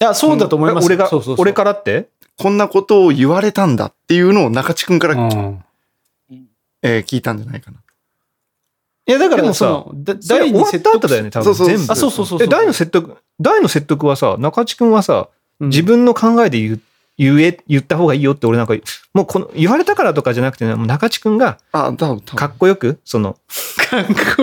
[0.00, 0.86] いや、そうだと思います。
[0.86, 2.08] 俺がそうそうそう俺からって？
[2.38, 5.64] こんなことを言われたんだっていうのを中地君から、うん
[6.82, 7.78] えー聞いたんじゃないかな。
[9.06, 11.92] いや、だから、でもさその、だそれ終わった後だよね、多分そうそう全部。
[11.92, 12.46] あ、そうそうそうそう。
[12.46, 15.28] え、大の説得、大の説得はさ、中地君はさ、
[15.60, 16.80] うん自分の考えで言う、
[17.18, 18.74] 言え、言った方がいいよって俺なんか、
[19.14, 22.54] もうこの、言われたからとかじゃなくてね、もう中地君があ、多分、多か分。
[22.54, 23.36] っこよく、その、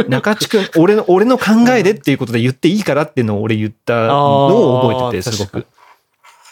[0.07, 5.65] 中地君、俺の、俺の考えでっていうことで言っていいからっていうのを俺言ったのを覚えてて、すごく。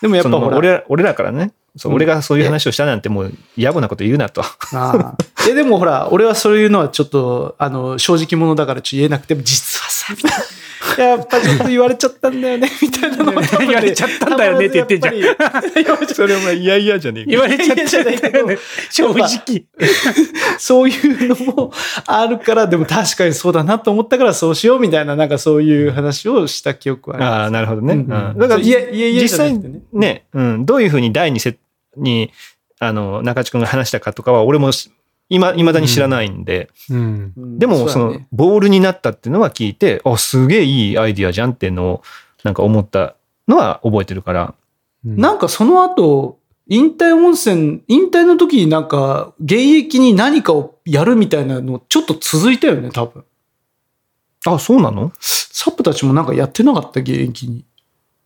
[0.01, 4.41] でもやっぱ俺ら、俺らからね、そううん俺がそういう話をしたなんてもう野暮なこと言うなと。
[4.41, 5.17] ああ。
[5.49, 10.45] え、でもほら、俺はそういうのはちょっと、あの、正直者だからちょっと言えなくても、実はさ、みたいな。
[10.97, 18.47] やっぱちょっと言われちゃったんだよね、 みたいなのは多分ね言われちゃったんだよねって言ってんじゃんそれお前、いやいやじゃねえ言われちゃったじゃないけど
[18.89, 19.65] 正直。
[20.59, 21.71] そういうのも
[22.05, 27.25] あるから、でも確かにそうだなと思ったからそうしようみたいな、なんかそういう話をした記憶はある。
[27.25, 27.93] ああ、なるほどね。
[27.93, 31.57] うんうんだから、いやいやいや実際ねね、うん、どういうふうに第二セ
[31.97, 32.31] に、
[32.79, 34.91] あの、中地君が話したかとかは、俺もし、
[35.29, 37.33] 今、未だに知らないんで、うん。
[37.35, 42.03] うんでも、そのボールになったっていうのは聞いて、あ、すげえいいアイディアじゃんっていうのを、
[42.43, 43.15] なんか思った
[43.47, 44.53] のは覚えてるから、
[45.03, 53.23] なんかその後、引退温泉、引退の時になんか、現役に何かをやるみたいなの、ちょっと続いたよね、多分。
[54.45, 55.11] あ、そうなの？
[55.19, 57.65] サップたちもなんかやってなかった、現役に。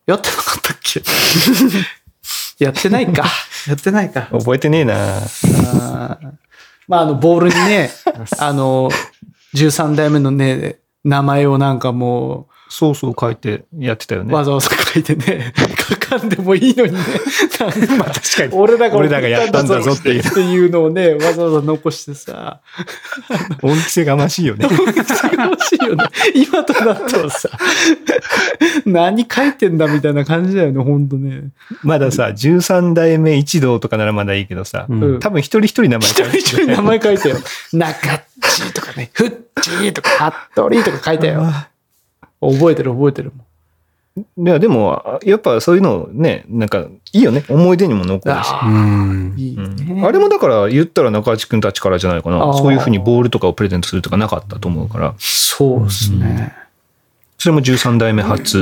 [0.05, 1.01] やってなかったっけ？
[2.63, 3.23] やってないか。
[3.67, 4.27] やってないか。
[4.31, 6.31] 覚えてねえなあー
[6.87, 7.89] まあ、あの、ボールにね、
[8.39, 8.89] あの、
[9.55, 14.33] 13代目のね、名前をなんかもそうそう書いてやってたよう、ね。
[14.33, 15.53] わざわざ書いてね、
[15.89, 16.99] 書かんでもいいのにね。
[17.99, 22.61] まあ確かに俺らが俺らがやったんだぞっていうっていうのをね、わざわざ残してさ、
[23.61, 24.69] 恩着せがましいよね。
[24.71, 26.05] 欲しいよね。
[26.33, 27.49] 今となってはさ、
[28.85, 31.49] 何書いてんだみたいな感じだよね、ほんとね。
[31.83, 37.37] まださ、13代目一同とかならまだいいけどさ、うんうん多分一人一人名前一書いて人一人名前書いたよ。
[37.73, 39.31] 中っちとかね、ふっ
[39.61, 41.43] ちとか、服部とか書いたよ。
[42.41, 43.45] 覚えてる覚えてるもん。
[44.45, 47.45] いや、でも、やっぱそういうのね、なんか、いいよね。
[47.47, 48.47] 思い出にも残るし。
[48.51, 48.59] あ。
[48.65, 52.53] あれもだから言ったら中地君たちからじゃないかな。
[52.53, 56.53] そういうふうにボールとかをプレゼントするとかなかったと思うから、そうですね。
[57.37, 58.61] それも13代目初っ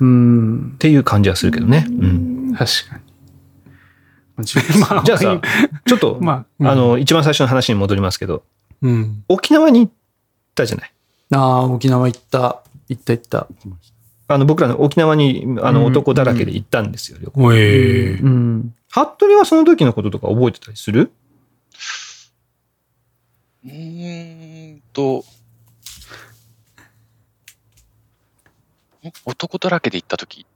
[0.00, 0.76] うん。
[0.78, 1.86] ていう感じはするけどね。
[1.88, 2.54] うん。
[2.56, 3.04] 確かに。
[4.80, 5.40] まあ じゃあさ、
[5.86, 8.42] ちょっと、 まあ、あ、の、一番最初の話に戻りますけど、
[8.82, 9.24] うん。
[9.28, 9.92] 沖縄に行っ
[10.54, 10.92] たじゃない。
[11.32, 12.60] ああ、沖縄行った。
[12.88, 13.48] 行った行った。
[14.26, 15.86] あの、僕らの沖縄に、あの、うん。
[15.86, 17.42] 男だらけで行ったんですよ、旅行。
[17.42, 18.18] おえ。
[18.20, 18.74] うん。
[18.88, 21.12] 服部はその時のこととか覚えてたりする？
[23.64, 25.24] うーんと、
[29.02, 29.12] ん？
[29.26, 30.46] 男だらけで行った時？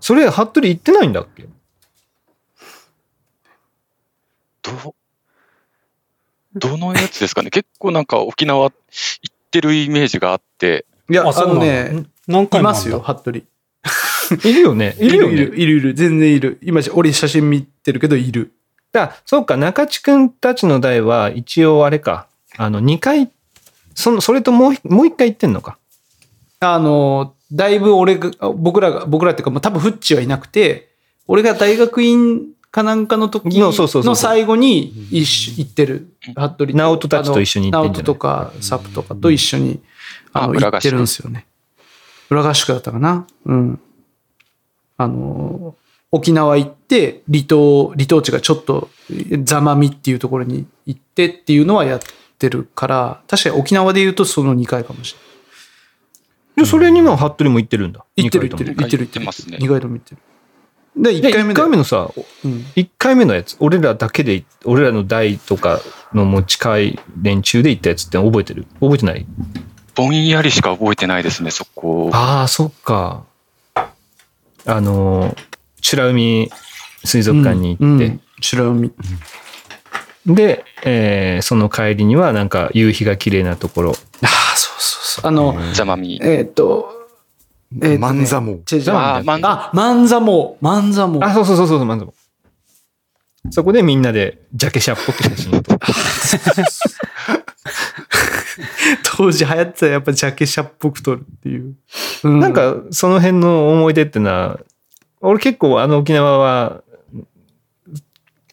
[0.00, 1.48] それ、服部行ってないんだっけ？
[4.62, 4.94] どう、
[6.54, 7.50] どのやつですかね？
[7.50, 8.72] 結構なんか沖縄行っ
[9.52, 13.44] てるイメージがあって、いや、あのね、何回いますよ、服部。
[14.44, 14.96] いるよね。
[14.98, 15.34] いるよね。
[15.34, 15.94] いる、いる、いる。
[15.94, 16.58] 全然いる。
[16.62, 18.52] 今、俺写真見てるけど、いる。
[18.92, 23.30] だそうか、中地くんたちの代は、一応あれか、あの、2回、
[23.94, 25.78] その、それともう一、もう一回行ってんのか。
[26.60, 30.90] あの、だいぶ俺が、僕らが、僕らっていうか、まあ、多分フッチはいなくて、
[31.26, 33.72] 俺が大学院かなんかの時の
[34.16, 39.80] 最後に一緒行ってる、服部直人たちと一緒に行ってとか、サプとかと一緒に、
[40.32, 41.46] あの、行ってるんですよね。
[42.30, 43.26] 裏合宿だったかな？
[43.44, 43.78] うん。
[44.96, 45.76] あの、
[46.10, 48.88] 沖縄行って、離島、離島地がちょっと、
[49.44, 52.00] ざまみっていうところに行ってっていうのはやっ
[52.38, 55.18] てるから、確かに沖縄で言うとその2回かもしれ
[56.56, 56.64] ない。
[56.64, 58.04] で、それにも服部も行ってるんだ。
[58.16, 58.74] 行ってる行ってる。
[58.74, 59.58] 行ってる行ってますね。
[59.58, 60.22] 2回とも行ってる。
[60.96, 62.10] で、1で、1回目だよ回目のさ、
[62.44, 65.80] うん1回目のやつ、俺らだけで、俺らの代とか
[66.12, 68.66] のもう近い連中で行ったやつって覚えてる？
[68.80, 69.26] 覚えてない？
[69.94, 72.10] ぼんやりしか覚えてないですね、そこ。
[72.12, 73.24] ああ、そっか。
[74.64, 75.34] あの、
[75.90, 76.50] 美ら海
[77.04, 78.92] 水族館に行って、うん白海。
[80.26, 83.90] で、えーその帰りにはなんか夕日が綺麗なところ。
[83.90, 85.26] ああ、そうそうそう。
[85.26, 86.20] あの、ざまみ。
[86.22, 87.01] えーっと、
[87.76, 88.52] えーっとね万座も。
[88.70, 91.24] 違う違うああ、まんあ、万座も、万座も。
[91.24, 92.14] あ、そうそうそうそう、まずも。
[93.50, 95.84] そこでみんなでジャケ写っぽく写真を撮って。
[99.16, 101.74] 当時流行ってたやっぱジャケ写っぽく撮るっていう。
[102.24, 104.60] うなん、かその辺の思い出ってのは、
[105.20, 106.82] 俺結構あの沖縄は、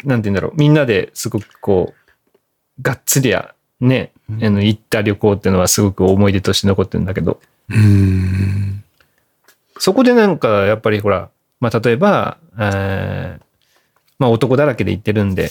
[0.04, 8.79] なんて言うんだろう、みんなですごくこう、がっつりや、ね、あの行った旅行っていうのはすごく思い出として残ってるんだけど、うん。
[9.80, 13.44] そこでなんかやっぱりほら、まあ例えば、えー
[14.20, 15.50] まあ男だらけで行ってるんで、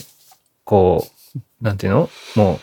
[0.65, 2.11] こう、なんていうの？
[2.37, 2.61] も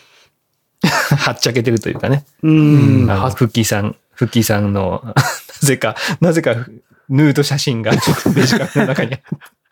[0.83, 2.23] う、 はっちゃけてるというかね。
[2.43, 3.09] うん。
[3.09, 5.13] あのはフッキーさん、フッキーさんの、 な
[5.67, 6.55] ぜか、なぜか、
[7.09, 9.17] ヌード写真がちょっとデジカメの中に。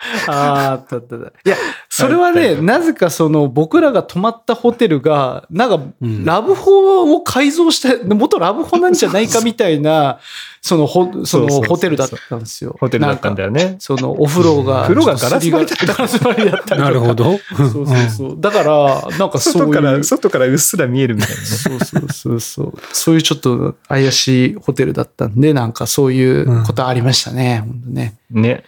[0.28, 1.28] あーあったあったあった。
[1.28, 1.56] いや、
[1.90, 10.20] それはね、なぜかその僕らが泊まったホテルが、なんかうんラブホを改造した、元ラブホなんじゃないかみたいな、
[10.62, 12.76] そのホ、そのホテルだったんですよ。
[12.80, 13.44] ホテルだったんだよ。
[13.44, 13.76] よね。
[13.80, 14.84] そのお風呂が。
[14.84, 17.14] 風呂がガラス張りだったガラス張りだったなるほ。
[17.14, 17.38] ど。
[17.58, 18.36] そうそうそう。
[18.40, 19.74] だから、なんかそういう。
[19.74, 21.46] 外から、外からうっすら見えるみたいなね。
[21.46, 22.74] そうそうそうそう。
[22.92, 27.64] そういうちょっと怪しいホテルだったんで、なんかそういうことありましたね。
[27.66, 28.16] 本当ね。
[28.32, 28.64] ね。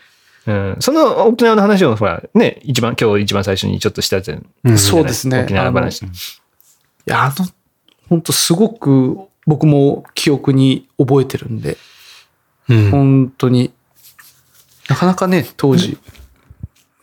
[0.47, 4.45] うん、その沖縄の話をほら、ね、一番、今日一番最初にちょっとしたじゃん。
[4.63, 6.03] うんそうですね沖縄話。
[6.03, 6.07] い
[7.05, 7.47] や、あの、
[8.09, 11.77] 本当すごく僕も記憶に覚えてるんで、
[12.69, 13.71] うん本当に、
[14.87, 15.97] なかなかね、当時。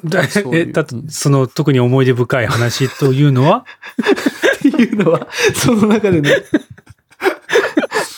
[0.05, 3.65] だ え、だと、その特に思い出深い話というのは？
[4.59, 6.31] っていうのは、その中でね。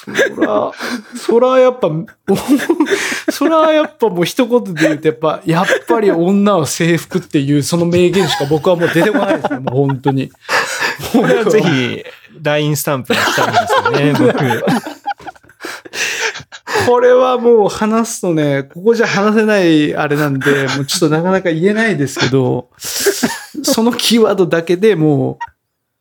[0.04, 0.72] そら、
[1.16, 2.02] そらやっぱ、お
[3.32, 10.30] そらやっぱもう一言で言うと、やっぱ、やっぱり女は制服っていうその名言しか僕はもう出てこないですね、もう本当に。
[11.12, 12.04] これはぜひ、
[12.42, 14.94] LINE スタンプにしたいんですよね、僕。
[16.86, 25.53] これはもう話すとね、ここじゃ話せないあれなんで、もうちょっとなかなか言えないですけど、そのキーワードだけでもう、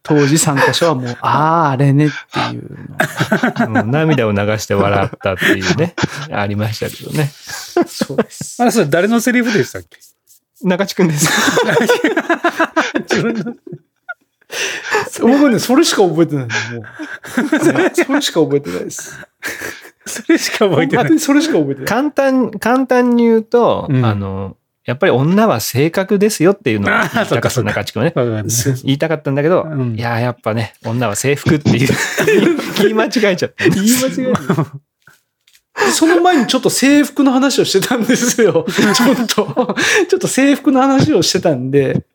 [0.03, 3.83] 当時参加者はもう、 ああ、あれねっていうの。
[3.85, 5.95] 涙を流して笑ったっていうね、
[6.31, 7.31] ありましたけどね。
[7.87, 8.61] そうです。
[8.61, 9.97] あれ、それ誰のセリフでしたっけ？
[10.61, 11.29] 中地くんです。
[13.09, 13.55] 自分の。
[15.21, 17.59] 僕ね、それしか覚えてないのもう。
[17.95, 19.17] それしか覚えてないです。
[20.05, 21.19] それしか覚えてない。
[21.19, 21.87] それしか覚えてない。
[21.87, 24.55] 簡単、簡単に言うと、うんあの、
[24.85, 28.49] やっぱり女は性格ですよっていうのを言いたかった中地君はね。
[28.83, 31.89] 言いたかったんだけど、うんいや、やっぱね、女は制服っていう、
[32.81, 33.69] 言い間違えちゃった。
[33.69, 35.91] 言い間違えた。
[35.91, 38.65] その前にちょっと制服の話をしてたんですよ。
[38.69, 39.75] ちょっと、
[40.07, 42.05] ちょっと制服の話をしてたんで。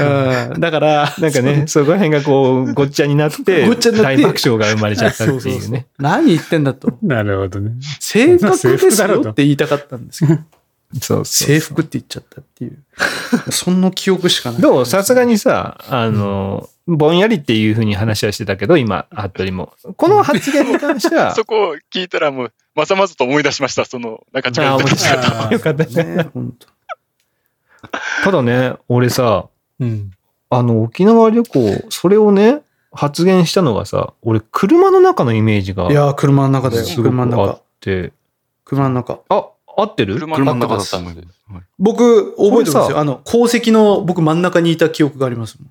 [0.00, 5.86] うん、だから、なんかね、そこら辺がこう、ごっちゃになって、大爆笑が生まれちゃったっていうね。
[5.98, 6.96] 何言ってんだと。
[7.02, 7.72] なるほどね。
[7.98, 10.40] 正確です制服だろうとよって言いたかったんですけど。
[11.00, 12.78] そうそう制服って言っちゃったっていう。
[13.50, 14.60] そんな記憶しかない。
[14.60, 19.72] どうさすがにさ、あの、ぼんやりっていうふうに話はしてたけど、今、服部も。
[19.96, 23.84] この発言に関しては そ、こを聞いたらもう、まざまざと思い出しました。
[23.84, 25.52] その、なんか違ああ、う思い出した。
[25.52, 26.16] よかったね。
[26.16, 26.68] ね、 本当。
[28.24, 29.46] ただね、俺さ、
[29.80, 30.10] うん。
[30.50, 36.86] あの、沖縄旅行、それをね、発言したのがさ、俺、車の中のイメージがいやー、車の中だよ。
[36.94, 37.60] 車の中。
[37.80, 38.12] て、
[38.64, 39.18] 車の中。
[39.28, 40.14] あ、合ってる？
[40.14, 41.38] 車車の中だったたっと思います。
[41.52, 42.98] はい僕、覚えてますよ。
[42.98, 45.70] あの、鉱石の僕真ん中にいた記憶がありますもん。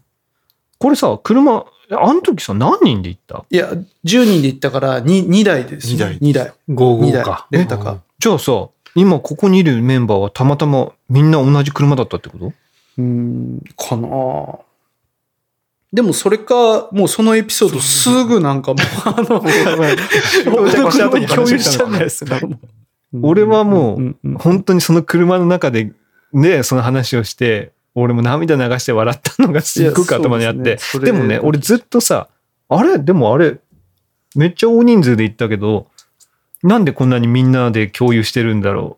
[0.80, 3.46] これさ、車、あの時さ、何人で行った？
[3.50, 3.86] いや、10
[4.26, 6.54] 人で行ったから2、2台です、二台2台。
[6.70, 7.48] 55 2台か。。
[7.52, 7.98] レンタカー。
[8.20, 12.46] じゃあさ、今ここにいるメンバーはたまたまみんな同じ車だったってこと？
[12.48, 14.60] うーん、かなぁ
[15.92, 19.40] でもそれか、もうそのエピソードすぐなんかもう、あの、
[20.50, 22.40] 僕の車に共有しちゃうんじゃないですか。
[23.22, 25.92] 俺はもう、本当にその車の中で、
[26.32, 32.28] ね、その話をして、俺も涙流して笑ったのがすっごく頭にあって、いやそうでもね、俺ずっとさ、
[32.70, 32.98] あれ？
[32.98, 33.60] でもあれ、
[34.36, 35.88] めっちゃ大人数で行ったけど、
[36.64, 38.98] なんでこんなにみんなで共有してるんだろ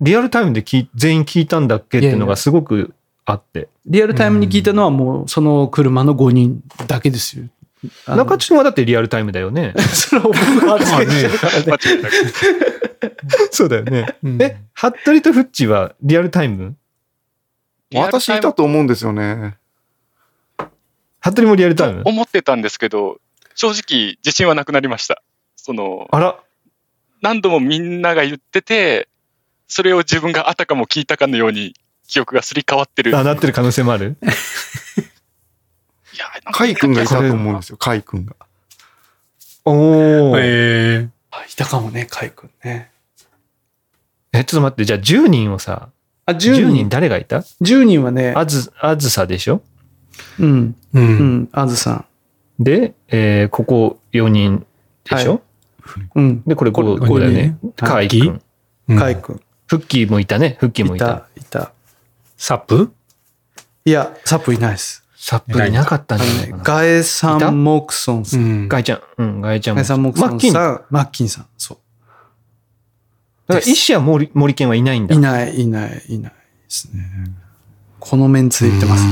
[0.00, 0.04] う。
[0.06, 0.64] リアルタイムで
[0.94, 2.94] 全員聞いたんだっけっていうのがすごく
[3.26, 3.68] あって。
[3.84, 7.44] リアルタイムに聞いたのはもうその車の5人だけですよ。
[8.06, 9.72] 中地君はだってリアルタイムだよね。
[9.94, 10.36] それは僕
[10.66, 11.78] が発言してるからね。
[13.52, 14.16] そうだよね。
[14.22, 16.76] うんえ、服部とフッチはリアルタイム？
[17.94, 19.56] 私いたと思うんですよね。
[21.20, 22.02] 服部もリアルタイム？
[22.04, 23.20] 思ってたんですけど、
[23.54, 25.22] 正直自信はなくなりました。
[25.56, 26.38] その、あら、
[27.22, 29.08] 何何度もみんなが言ってて、
[29.66, 31.74] それを自分があたかも聞いたかのように
[32.06, 33.16] 記憶がすり替わってる。
[33.16, 34.16] あ、なってる可能性もある？
[36.52, 38.34] カイ君がいたと思うんですよ、カイ君が。
[39.64, 40.38] おー。
[40.40, 42.90] えあいたかもね、カイ君ね。
[44.32, 45.90] え、ちょっと待って、じゃあ10人をさ、
[46.26, 46.88] あ、10 10人人。
[46.88, 49.62] 誰がいた？10人はね、あず、あずさでしょ？
[50.38, 50.98] うん、ー。
[50.98, 51.00] う。
[51.00, 52.04] うんん、あずさん。
[52.58, 54.66] で、えーここ4人
[55.04, 55.42] でしょ、
[56.14, 57.56] うん、で、これこれ 5, 5だよね。
[57.76, 58.40] カイ君。
[58.88, 59.40] うんカイ君。
[59.66, 60.56] フッキーもいたね。
[60.60, 61.28] フッキーもいた。
[61.36, 61.72] いた、いた。
[62.36, 62.90] サップ？
[63.84, 65.04] いや、サップいないです。
[65.20, 66.62] サップいなかったんあじゃないか、な。
[66.62, 68.36] ガエさん、モクソンさ。
[68.36, 68.68] うんん。
[68.68, 69.00] ガイちゃん。
[69.18, 69.78] うん、ガイちゃんも。
[69.78, 70.52] ガエさん、モクソンマッキン。
[70.52, 71.46] だかさん、マッキンさん。
[71.58, 71.78] そ
[73.48, 75.08] ら、医師は森森健はいないんう。
[75.08, 75.14] だ。
[75.14, 77.02] いない、いない、いないですね。
[77.98, 79.04] このメンツで言ってます。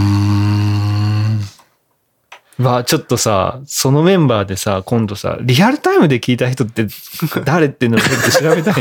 [2.62, 6.86] わあちょっとさ、そのメンバーでさ、今度さ、リアルタイムで聞いた人って
[7.44, 8.74] 誰っていうのをちょっと調べたい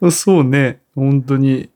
[0.00, 0.10] の。
[0.10, 1.70] そうね、本当に。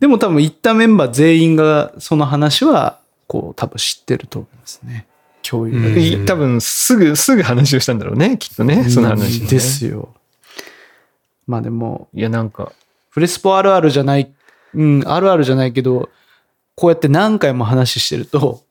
[0.00, 5.06] でも多分行ったメンバー全員がその話は、こう多分知ってると思いますね。
[5.42, 9.46] 共有ができてる多分すぐ、すぐ話をしたんだろうね、きっとね、その話、ね。
[9.46, 10.14] ですよ。
[11.46, 12.72] まあでも、いや、なんか、
[13.10, 14.32] フレスポあるあるじゃない、
[14.74, 16.08] うん、あるあるじゃないけど、
[16.74, 18.62] こうやって何回も話してると、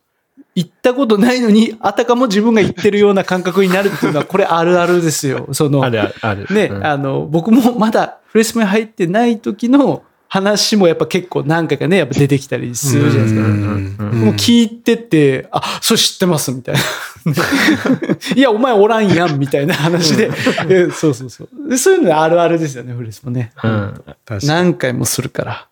[0.56, 5.50] 行ったことないのに、あたかも自分が行ってるような感覚になるっていうのは、これあるあるですよ。
[5.52, 6.48] その、あるある、ある。
[6.54, 10.04] ね、うんあの、僕もまだフレスポに入ってない時の
[10.34, 13.42] 話もやっぱ結構何回かね、やっぱ出てきたりするじゃないですか。
[13.42, 16.82] うんうんうんもう聞いてて、あ、それ知ってますみたいな。
[18.36, 20.32] いや、お前おらんやんみたいな話で。
[20.70, 21.78] えそうそうそうで。
[21.78, 23.52] そういうのあるあるですよね、フレスポね。
[23.64, 23.94] うん。
[24.42, 25.68] 何回もするから。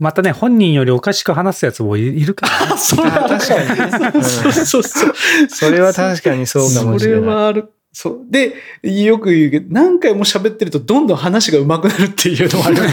[0.00, 2.78] またね、本人よりおかしく話すやつもいいるから ね。
[2.78, 4.22] それは確かにね。
[4.24, 5.14] そうそうそう。
[5.48, 7.20] それは確かにそうかもしれない。
[7.20, 7.70] それはある。
[7.92, 8.20] そう。
[8.30, 12.76] で、よく言うけど、何回も喋ってるとどんどん話が上手くなるっていうのもある。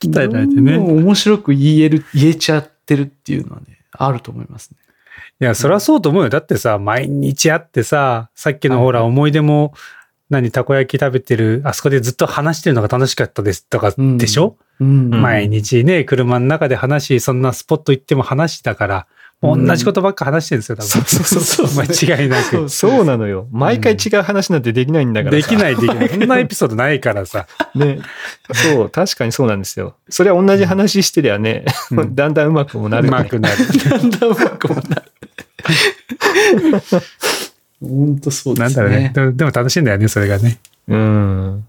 [0.00, 4.76] 鍛えられてね面白く言える、言えちゃってるっていうのはね、あると思いますね。
[5.40, 6.28] いや、そりゃそうと思うよ。
[6.28, 9.74] だってさ、毎日会ってさ、さっきのほら、思い出も、
[10.30, 15.12] 何、たこ焼き食べてる、あそこでずっと話してるのが楽しかったですとか、うんでしょ、うん。
[15.12, 19.06] うん毎日ね、車の中で話し、そんなスポット行っても話だから、
[19.42, 20.88] 同じことばっか話してるんですよ、多分。
[20.88, 22.68] そうそうそう間違いなく。
[22.68, 23.48] そうなのよ。
[23.52, 25.48] 毎回違う話なんてできないんだからさ。
[25.48, 26.08] できない、できない。
[26.08, 27.46] そんなエピソードないからさ。
[27.74, 27.98] ね。
[28.52, 29.96] そう、確かにそうなんですよ。
[30.08, 33.56] それは同じ話してりゃね、うん だんだんうまくもなる、うまくなる。
[33.90, 35.02] だんだんうまくもなる。
[37.82, 38.70] 本当そうですね。
[38.70, 39.12] なんだろうね。
[39.34, 40.58] でも楽しいんだよね、それがね。
[40.88, 41.64] うん。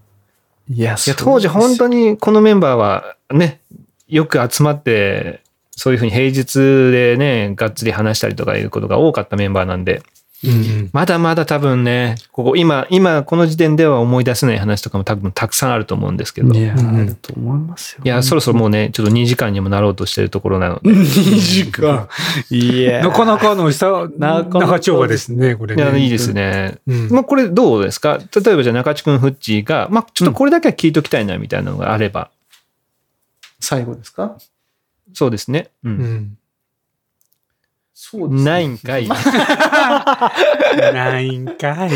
[0.70, 2.12] いや、当時本当に。
[2.12, 3.60] にこのメンバーはね、
[4.08, 5.42] よく集まって、
[5.76, 6.58] そういうふうに平日
[6.90, 10.02] でね、がっつり話したりとかいうことが多かったメンバーなんで、
[10.44, 16.54] うんまだまだ多分ね、ここ今、今この時点では思い出せない話とかも多分たくさんあると思うんですけど。
[16.54, 18.02] いいや、うんあると思いますよ。
[18.04, 20.90] や、そろそろもうね、ちょっと2時間にもなろうとしてるところなので。
[20.90, 21.04] 2
[21.38, 22.08] 時間。
[22.50, 26.00] いやなかなかの久、なかなか長丁場ですね、これいや、ね。
[26.00, 26.76] いいですね。
[26.86, 28.18] うんまあ、これどうですか？
[28.44, 32.30] 例えばじゃあ中地君、フッチーが、まあ、ちょっとこれだけは聞いときたいなみたいなのがあれば。
[33.58, 34.36] 最後ですか？
[35.16, 35.70] そうですね。
[35.82, 35.88] う。
[35.88, 36.38] うんん。
[37.94, 38.50] そうですね。
[38.50, 39.08] ないんかい。
[40.92, 41.90] ないんかい。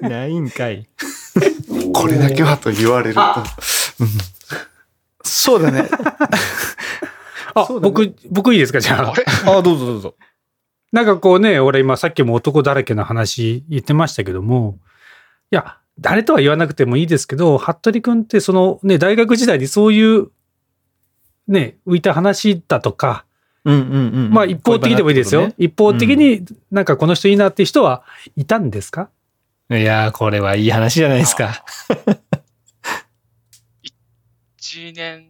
[0.00, 0.86] ないんかい。
[1.92, 3.20] これだけはと言われると。
[5.24, 5.88] そうだね。
[7.56, 8.78] あ、そうだね僕、僕いいですか？
[8.78, 9.14] じゃああ。
[9.16, 9.24] れ？
[9.46, 10.14] あ、どうぞどうぞ。
[10.92, 14.78] なんかこうね、俺今さっきも男だらけの話言ってましたけども、
[15.50, 20.28] いや、誰とは言わなくてもいいですけど、服部君ってそのね、大学時代にそういう、
[21.48, 23.24] ね、浮いた話だとか、
[23.64, 24.30] うんうんうん。
[24.30, 25.52] まあ一方的でもいいですよ。
[25.58, 28.02] 一方的になんかこの人いいなって人は
[28.36, 29.08] いたんですか？
[29.70, 31.64] いやー、これはいい話じゃないですか。
[34.60, 35.22] 1年、ん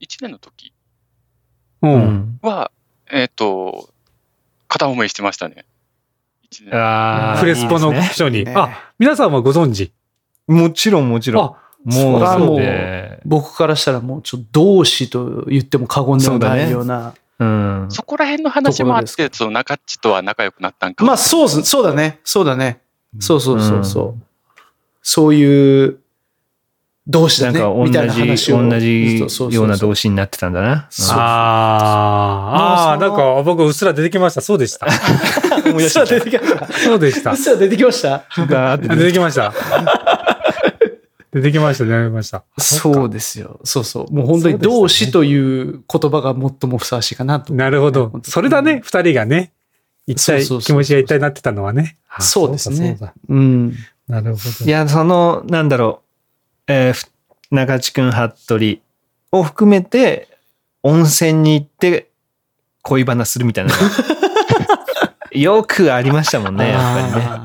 [0.00, 0.72] ?1 年の時？
[1.82, 1.88] う。
[1.88, 2.38] うんん。
[2.42, 2.72] は、
[3.10, 3.90] えっ、と、
[4.66, 5.64] 片思いしてましたね。
[6.42, 8.44] 一年あーフレスポの人に。
[8.44, 9.92] ねあ、皆さんはご存知？
[10.48, 11.44] もちろんもちろん。
[11.44, 17.14] あ、もそうれはもうで、僕からしたらもうちょっと同志と言っても過言ではないような。
[17.38, 17.86] うん。
[17.88, 22.20] そこら辺の話もあって、その中っちとは仲良くなったんかもまあそうす、そうだね。
[22.24, 22.80] そうだね。
[23.18, 24.08] そうそうそうそう。
[24.10, 24.22] うん
[25.04, 25.98] そういう
[27.08, 27.58] 同志だね？
[27.58, 28.68] なんか同みたいなじ、話を。
[28.68, 30.86] 同じそうそうそうような動詞になってたんだな。
[30.90, 34.40] そうあーあー、もうそのなんか僕 うっすら出てきました。
[34.40, 34.86] そうでした。
[34.86, 34.88] う
[35.76, 36.72] っすら出てきました。
[36.72, 37.36] そうでしたうっ。
[37.36, 38.24] すら出てきました。
[38.78, 39.52] 出てきました。
[41.32, 42.44] 出てきました、出てきました。
[42.58, 43.58] そうですよ。
[43.64, 44.12] そうそう。
[44.12, 47.54] もう本当に同志という言葉が最もふさわしいかなと。
[47.54, 49.52] なるほどそれだね、二人がね、
[50.06, 51.96] 一体、気持ちが一体になってたのはね。
[52.08, 53.74] あそうですねそうん。
[54.08, 54.64] なるほど。
[54.66, 56.02] いや、その、なんだろ
[56.68, 57.06] う、えーふ
[57.50, 58.78] 中地君、服部
[59.30, 60.28] を含めて、
[60.82, 62.08] 温泉に行って
[62.82, 63.72] 恋バナするみたいな
[65.32, 67.40] よくありましたもんね、やっぱりね。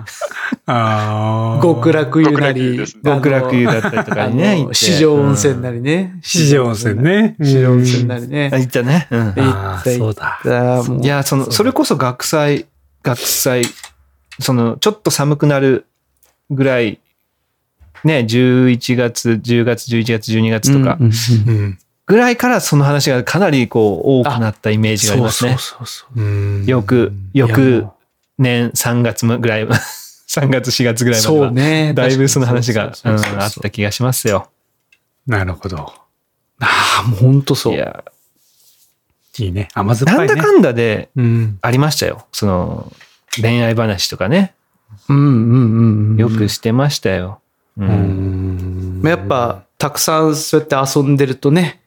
[0.69, 6.19] あ極楽湯なり極楽湯だったりとかにね、四条温泉なりね。
[6.21, 7.01] 四条温泉。
[7.01, 7.37] ね。
[7.39, 8.59] 四条温泉なりねうん。。
[8.59, 9.07] 行ったね。
[9.09, 10.41] うん行った行っそうだ。
[11.01, 12.65] いや、その、それこそ学祭、
[13.01, 13.63] 学祭、
[14.41, 15.85] その、ちょっと寒くなる
[16.49, 16.99] ぐらい、
[18.03, 20.97] ね、11月、10月、11月、12月とか。
[22.07, 25.51] ぐらいからその話がかなりこう多くなったイメージがありますね。
[25.51, 26.23] そうそうそうう
[26.63, 27.95] んよく、翌も
[28.37, 29.67] 年3月ぐらい、
[30.27, 31.93] 3月、4月ぐらいまでそうは、ね。
[31.93, 34.49] だいぶその話があった気がしますよ。
[35.25, 35.93] なるほど。
[36.59, 37.73] ああ、もう本当そう。
[37.73, 38.03] いや、
[39.39, 39.69] いいね。
[39.73, 40.33] 甘酸っぱいね。
[40.33, 41.59] なんだかんだでうん。
[41.61, 42.25] ありましたよ。
[42.31, 42.91] その、
[43.41, 44.53] 恋愛話とかね、
[45.09, 46.17] うんうんうんうん。
[46.17, 47.41] よくしてましたよ。
[47.77, 47.83] う。
[47.83, 51.81] うんんやっぱ、たくさんそうやって遊んでるとね、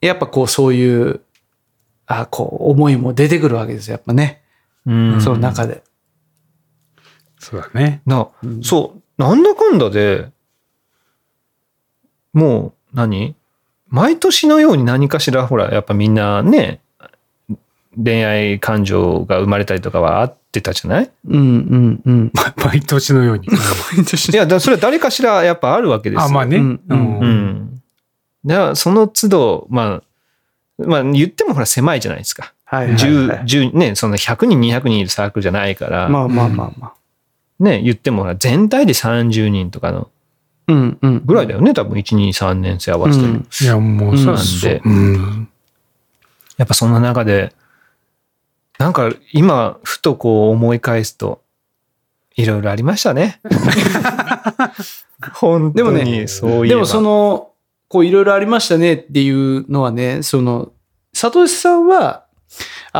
[0.00, 1.20] やっぱこうそういう、
[2.06, 4.42] あこう思いも出てくるわけですよ、やっぱね。
[4.86, 5.82] うんその中で。
[7.38, 8.02] そうだね。
[8.06, 10.30] な、うんそう、なんだかんだで、
[12.32, 13.34] もう何、
[13.88, 16.80] 毎年のように何かしら、ほら、やっぱみんなね、
[18.02, 21.10] 恋愛感情が生まれたりとかはあってたじゃない？
[21.26, 22.32] うんうんうん。
[22.64, 23.46] 毎年のように。
[23.46, 23.50] い
[24.36, 26.24] や、だからそれは誰かしらやっぱあるわけですよ。
[26.26, 26.58] あ、まあね。
[26.58, 27.82] うんうんうん。
[28.44, 30.00] だからその都度、ま
[30.78, 32.52] あ、まあ言ってもほら狭いじゃないですか。
[32.66, 33.70] はいはい、は10、い。
[33.72, 36.92] 10ね、その100人、200人いるサークルじゃないから、まあまあまあまあ。
[37.60, 40.10] ね、言っても全体で30人とかの
[40.68, 41.22] うんうん。
[41.24, 43.32] ぐらいだよね、多分1、2、3年生合わせても。
[43.32, 45.48] うんいや、もう、うんそうなんでうん。
[46.58, 47.54] やっぱそんな中で、
[48.78, 51.40] なんか今、ふとこう思い返すと、
[52.36, 53.40] いろいろありましたね。
[55.34, 56.66] 本当でもねにそういえば。
[56.68, 57.50] でもその、
[57.88, 60.70] こういろいろありましたねっていうのはね、その、
[61.14, 62.24] サトシさんは、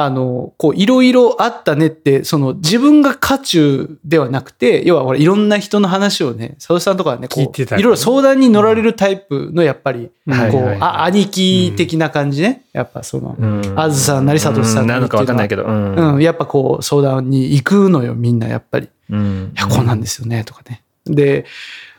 [0.01, 10.13] あの、こういろいろあったねって、その自分が渦中ではなくて、要はほらいろんな人の話をね、サトシさんとかはね、こう聞いろいろ相談に乗られるタイプのやっぱり、
[10.53, 12.63] こう、あ兄貴的な感じね。
[12.73, 16.15] やっぱその、うん、あずさんなりサトシさんなりうなのかわかんないけど、うん。
[16.15, 18.89] うん、やっぱこう相談に行くのよ、みんなやっぱり。
[19.11, 19.53] うん。
[19.57, 20.85] いや、こうなんですよね、とかね。
[21.07, 21.45] で、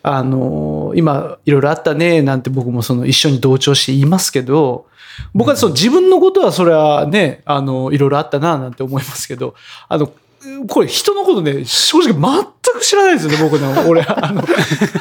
[0.04, 4.86] あの今、いろいろあったね、なんて僕もその一緒に同調して言いますけど、
[5.34, 9.56] 僕はその自分のことはそれはね、あの、いろいろあったな、なんて思いますけど、
[9.88, 10.12] あの、
[10.68, 12.44] これ人のことね、正直全
[12.74, 13.88] く知らないですよね、僕の。
[13.90, 14.44] 俺、あの、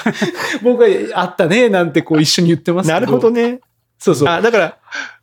[0.62, 3.00] 僕はあったね、なんてこう一緒に言ってますけど。
[3.00, 3.30] なるほど。
[3.30, 3.60] ね。
[3.98, 4.28] そうそう。
[4.28, 4.76] あ、だから、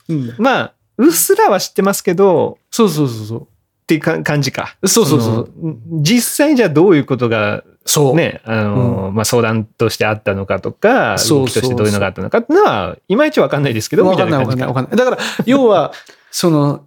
[0.09, 3.47] うん、まあ、うっすらは知ってますけど、そうそうそうそう。
[3.85, 4.75] っていうか感じか。
[4.83, 8.15] そうそうそうの実際じゃあどういうことがそう。
[8.15, 14.95] ね、あの、まあ、相談としてあったのかとか、そう動きとしてどういうのがあったのかっていうのは、いまいちわかんないですけど、わかんないわかんないわかんない。
[14.95, 15.93] だから、要は、
[16.31, 16.85] その、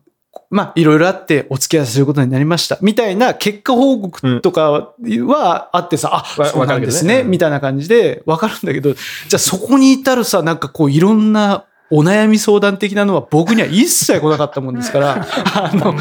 [0.51, 2.79] まあ、いろいろあってお付き合いすることになりました。
[2.81, 15.95] みたいな結果報告とかはあってさ、あ、わそうなんですね、ねうんみたいな感じでわかるんだけど、じゃあそこに至るさ、なんかこういろんなお悩み相談的なのは僕には一切来なかったもんですから、 あの、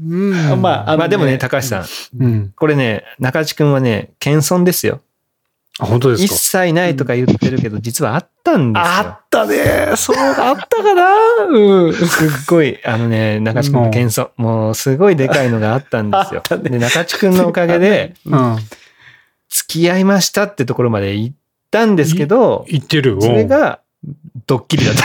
[0.00, 0.62] うん。
[0.62, 1.84] まあ、あのまあでもね、高橋さん、
[2.20, 2.52] うん。
[2.56, 5.00] これね、中地君はね、謙遜ですよ。
[5.80, 8.86] あ、本当です一か切ないとか言ってるけど、実はあったんですよ。
[8.86, 9.96] あったね。
[9.96, 11.04] そうあったかな？
[11.48, 11.92] うん。
[11.92, 16.42] すっごい、あのね、中地君の謙遜、もうすごいでかいのがあったんですよ。
[16.62, 18.56] ねで、中地君のおかげで、うん。
[19.48, 21.36] 付き合いましたってところまで行っ
[21.70, 23.20] たんですけど、言ってる。
[23.20, 23.80] それが、
[24.46, 25.02] ドッキリだった。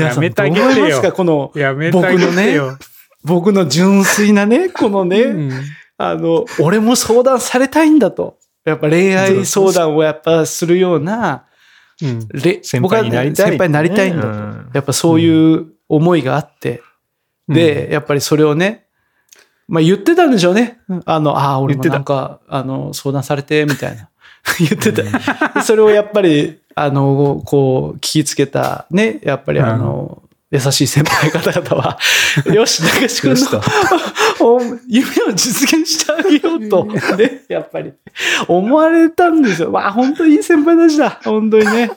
[0.00, 2.78] やめてあげてよかこのうん、やめてあげてよ。
[3.24, 5.50] 僕の純粋なね、このね、うん
[5.96, 8.38] あの、俺も相談されたいんだと。
[8.64, 11.46] やっぱ恋愛相談をやっぱするような、
[12.02, 12.20] うん。
[12.80, 14.28] 僕は先輩になりたいんだと。
[14.28, 16.82] うんやっぱそういう思いがあって、
[17.48, 18.83] で、やっぱりそれをね、
[19.68, 20.78] まあ言ってたんでしょうね。
[21.06, 24.08] あの、ああ、俺もなんか、あの、相談されて、みたいな。
[24.58, 25.02] 言ってた。
[25.02, 31.98] でそれをやっぱり、あの、こう、聞きつけた、ね、やっぱりあの、優しい先輩方々は、
[32.52, 33.60] よし、中志君の
[34.40, 36.84] お夢を実現してあげようと、
[37.16, 37.92] ね、やっぱり、
[38.46, 39.72] 思われたんですよ。
[39.72, 41.20] わあ、本当にいい先輩たちだ。
[41.24, 41.90] 本当にね。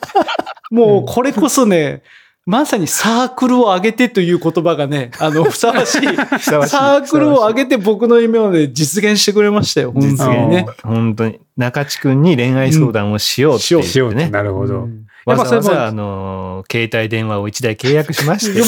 [0.70, 2.02] もう、これこそね、
[2.48, 6.00] まさにサークルを上げてという言葉がね、あの、 ふさわしい。
[6.00, 9.92] ふわしいサークルを上げて僕の夢をね、実現してくれましたよ。
[9.92, 10.66] 本実現当にね。
[10.82, 11.40] 本当に。
[11.58, 14.30] 中地君に恋愛相談をしようって言しようってってね。
[14.30, 14.84] なるほど。
[14.84, 18.62] うんわざわやっぱそれもざ、あの、携帯電話を1台契約しまして。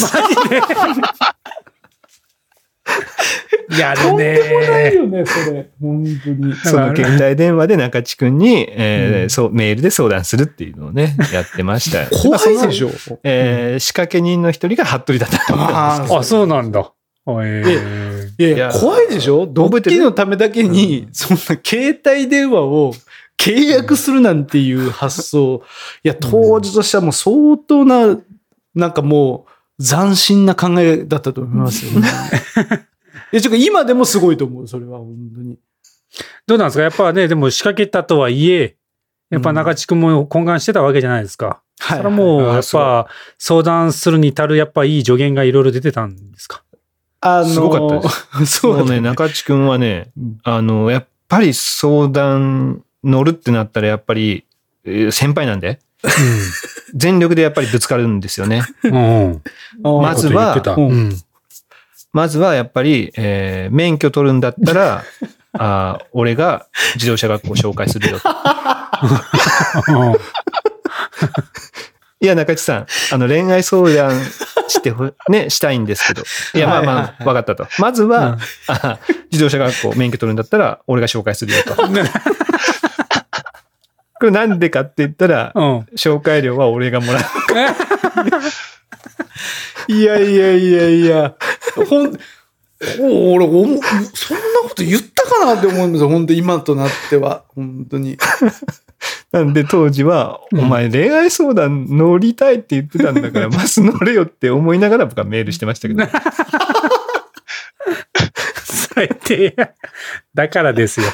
[3.81, 5.71] やるとんでもないねよね、それ。
[5.81, 6.55] 本当に。
[6.57, 12.07] その携帯電話で中地君に、えーうんそう、メールで相談するっていうのをね、やってました。
[12.17, 12.89] 怖いでしょ。
[12.89, 13.21] ょ。
[13.25, 16.93] えー仕掛け人の一人が服部だったと思うんですあ、そうなんだ。
[17.27, 22.95] えいやいや、いや怖いでしょドッキリのためだけに、うそんな携帯電話を
[23.39, 25.63] 契約するなんていう発想。
[26.03, 28.19] いや、当時としてはもう相当な、
[28.75, 29.47] なんかも
[29.79, 32.09] う斬新な考えだったと思いますよ、ね。
[33.33, 35.59] いや、ちょっと今でもすごいと思う、それは、本当に。
[36.47, 36.83] どうなんですか？
[36.83, 38.77] やっぱね、でも仕掛けたとはいえ、
[39.31, 41.63] やっぱ中地君も懇願してたわけじゃないですか。
[41.79, 43.07] はそれはもやっぱ
[43.39, 46.63] 相談するに至る、やっぱいい助言がいろいろ出てたんですか？
[47.23, 54.45] あのすごかったです そうね、中地君はねうん、あの、やっぱり相談乗るってなったら、やっぱり、
[54.85, 55.79] えー先輩なんで、
[56.95, 58.63] 全力でやっぱりぶつかるんですよね。
[58.85, 59.33] うん。
[59.33, 59.43] うん。
[60.03, 61.17] まずはうん。
[62.13, 65.05] まずはやっぱり、えー免許取るんだったら、
[65.59, 68.29] あー俺が自動車学校紹介するよと。
[72.23, 74.13] いや、中地さん、あの、恋愛相談
[74.69, 76.23] してほ、ね、したいんですけど。
[76.55, 77.67] いや、まあまあ、わかったと。
[77.79, 78.37] まずは、
[78.67, 78.99] あ
[79.31, 81.77] 自動車学校免許取るんだったら、俺が紹介するよと。
[84.21, 85.79] これなんでかって言ったら、うん。
[85.97, 87.23] 紹介料は俺がもらう。
[89.89, 91.35] いやいやいやいや。
[91.75, 92.19] ほん、
[92.99, 93.81] お俺おも、
[94.15, 96.09] そんなこと言ったかなって思うんですよ。
[96.09, 97.45] 本当今となっては。
[97.55, 98.17] 本当に。
[99.33, 106.05] なんで当時は、お前恋愛相談乗りたいって言ってたんだから、まず乗れよって思いながら僕はメールしてましたけど。
[108.95, 109.71] 最低や。
[110.35, 111.07] だからですよ。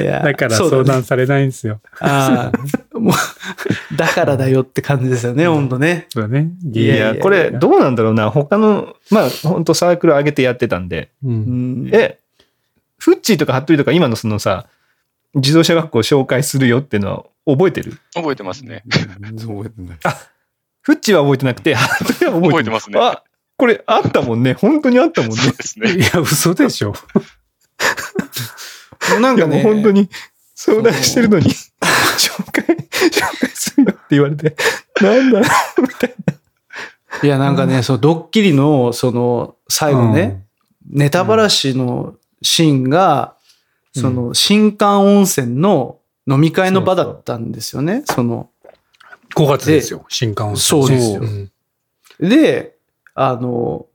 [0.00, 1.80] いやだから相談されないんですよ。
[2.00, 2.50] あ
[2.94, 6.06] あ、もう、だからだよって感じですよね、本当ね。
[6.10, 6.50] そうだね。
[6.72, 8.30] いやいや、これどうなんだろうな。
[8.30, 11.10] 他の、まあ本当サークル上げてやってたんで。
[11.24, 11.28] う。
[11.28, 11.90] うんん。
[11.92, 12.18] え、
[12.98, 14.66] フッチーとかハットリとか今のそのさ、
[15.34, 17.98] 自動車学校紹介するよっていうの は覚えてる？
[18.14, 18.82] 覚えてますね。
[19.20, 19.98] 全然覚えてない。
[20.82, 23.22] フッチーは覚えてなくて、ハットリは覚えてる覚えてますねあ、
[23.60, 24.54] これあったもんね。
[24.54, 25.52] 本当にあったもんねそう。
[25.52, 25.92] ですね。
[25.92, 26.94] いや、嘘でしょ。
[29.08, 30.08] いやもうもうなんかね、本当に
[30.54, 32.64] 相談してるのに、紹介、
[33.10, 34.56] 紹介するよって言われて、
[35.02, 35.46] なんだろ
[35.76, 36.14] うみたい
[37.22, 40.46] いや、なんかね、そのドッキリの、その、最後ね、
[40.88, 43.34] ネタばらしのシーンが、
[43.94, 48.04] うんその、新館温泉の飲み会の場だったんですよね。
[48.06, 48.48] その、
[49.36, 50.06] 5月ですよ。
[50.08, 50.56] 新幹線。
[50.56, 51.50] そうですよん
[52.20, 52.79] で、
[53.22, 53.86] あの、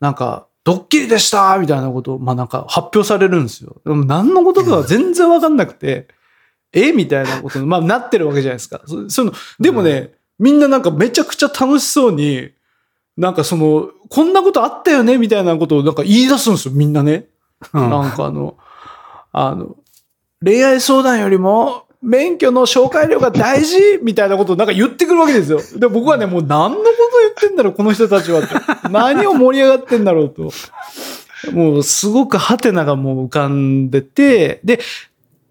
[0.00, 3.80] なんか、ドッキリでしたみたいなことを、まあなんか発表されるんですよ。
[3.84, 6.08] でも何のことかは全然わかんなくて、
[6.72, 6.90] え？
[6.92, 8.80] みたいなことに、まあなってるわけじゃないですか。
[8.86, 12.50] そその、でもね、みんななんかめちゃくちゃ楽しそうに、
[13.16, 17.26] なんかその、こんなことあったよねみたいなことをなんか言い出すんですよ、みんなね。
[17.72, 18.56] うんなんかあの、
[19.30, 19.76] あの、
[20.42, 23.98] 恋愛相談よりも、免許の紹介料が大事？
[24.02, 25.60] みたいなことをなんか言ってくるわけですよ。
[25.76, 26.84] で、僕はね、もう何のこと
[27.22, 28.54] 言ってんだろう、この人たちはって。
[28.90, 30.52] 何を盛り上がってんだろうと。
[31.52, 34.80] もうすごくハテナがもう浮かんでて、で、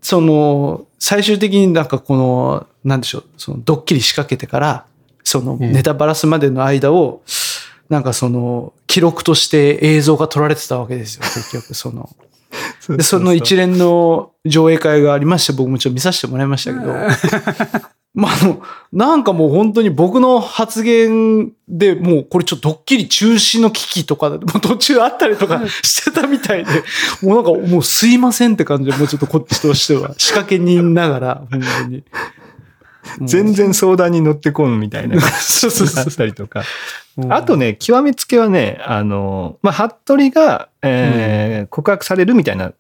[0.01, 4.86] その、最終的になんかこの、なんでしょう、そのドッキリ仕掛けてから、
[5.24, 7.22] そのうんネタバラすまでの間を、
[7.89, 12.10] なんかその、記録として映像が撮られてたわけですよ、結局、その。
[12.89, 16.93] で、その一連の上映会がありまして、僕もちょっと見させてもらいましたけど、
[18.14, 18.61] まあ、あの、
[18.91, 26.72] なんかもう本当に僕の発言でもうこれちょっとドッキリ中止の危機とか、 もう途中あったりとかしてたみたいで、
[27.26, 32.03] もうなんかもうすいませんって感じで、もうちょっとこっちとしては仕掛け人ながら、本当に。
[33.22, 35.20] 全然相談に乗ってこんみたいな。
[35.22, 36.62] そうそうそうあったりとか。
[37.18, 42.76] うんあとね、極めつけはね、あの、まあ、服部が、えー告白されるみたいなこ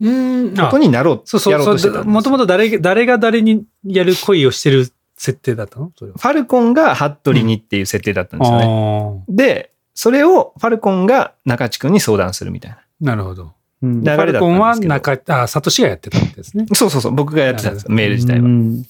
[0.00, 0.54] うん。
[0.54, 2.04] とになろう、そうそうやろうとしてたそう。
[2.04, 5.90] もともと誰が、誰が誰にやる恋をしてる設定だったの？
[5.98, 9.22] ファルコンが服部にっていう設定だったんですよね。
[9.28, 12.78] あで、それをファルコンが中地君に相談するみたいな。
[12.78, 13.52] あ、なるほど。
[13.82, 14.04] うん。
[14.04, 14.32] 流れだったんですけど。
[14.32, 16.66] ファルコンは中、あ、サトシがやってたんですね。
[16.72, 17.84] そうそうそう、僕がやってたんです。
[17.84, 18.44] よ、メール自体は。
[18.44, 18.84] うん。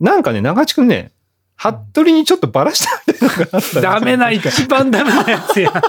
[0.00, 1.12] なんかね、中地君ね、
[1.56, 3.82] 服部にちょっとバラしたみたいなのがあったんですよ。
[3.82, 5.72] ダメな、一番ダメなやつや。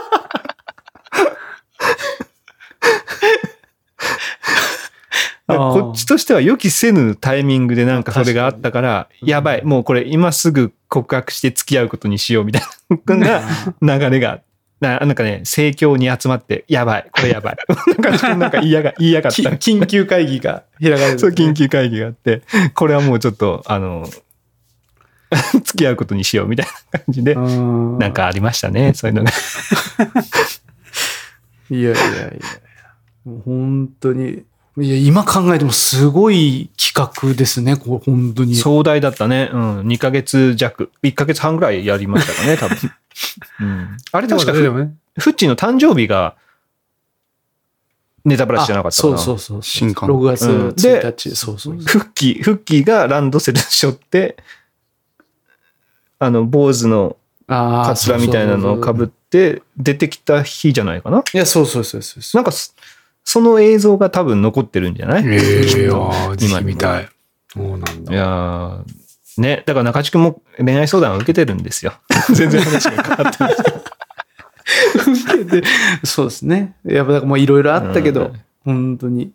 [5.48, 12.62] こっちとしては予期せぬタイミングでなんかそれがあったから、やばい、もうこれ今すぐ告白して付き合うことにしようみたい
[13.20, 13.44] な
[13.82, 14.42] 流れが、
[14.82, 17.58] ななんかね、盛況に集まって、やばい、これやばい。
[18.02, 19.52] なんか、なんか言いやが、言いやがっきた。
[19.52, 22.42] 緊急会議が開かれる、そう、緊急会議があって、
[22.74, 24.10] これはもうちょっと、あの、
[25.64, 29.32] 付き合うことにしようみたいな感じで、うんなんかありましたね、そういうのが。
[31.70, 32.32] いやいやいやいや。
[33.26, 34.44] もう本当に。
[34.78, 38.56] いや、今考えてもすごい企画ですね、これ本当に。
[38.56, 39.50] 壮大だったね。
[39.54, 39.80] うん。
[39.82, 40.92] 2ヶ月弱。
[41.02, 42.92] 1ヶ月半ぐらいやりましたかね、 多分。
[43.62, 43.98] うん。
[44.12, 44.60] あれ確かね。
[44.60, 46.36] フッチーの誕生日が、
[48.26, 49.18] ネタバラシじゃなかったかな。
[49.18, 49.64] そうそうそう。
[49.64, 51.76] 新刊6月うん1日、そうそう。
[51.76, 54.36] フッキー、フッキーがランドセル背負って、
[56.20, 57.16] あの、坊主の
[57.48, 61.24] あカツラみたいなのをかぶって出てきた日じゃないかな。
[61.34, 62.42] いや、そうそうそうそうそう。
[62.42, 62.52] なんか
[63.26, 65.24] そ、その映像が多分残ってるんじゃない？
[65.28, 67.10] ええきっとああ、ぜ今見たい。
[67.54, 68.14] そうなんだ。
[68.14, 68.82] いやー
[69.38, 71.94] ね、だから中地君も恋愛相談を受けてるんですよ。
[72.34, 73.56] 全然話が変わってない。
[75.46, 75.64] で
[76.06, 76.76] そうですね。
[76.86, 79.32] やっぱだからもういろいろあったけど、うん本当に。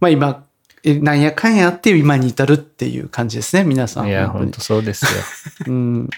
[0.00, 0.44] まあ今、
[0.82, 4.08] えなんやかんやあって今に至るっていう感じですね、皆さん。
[4.08, 5.10] いや、本本当そうですよ。
[5.68, 6.10] うん。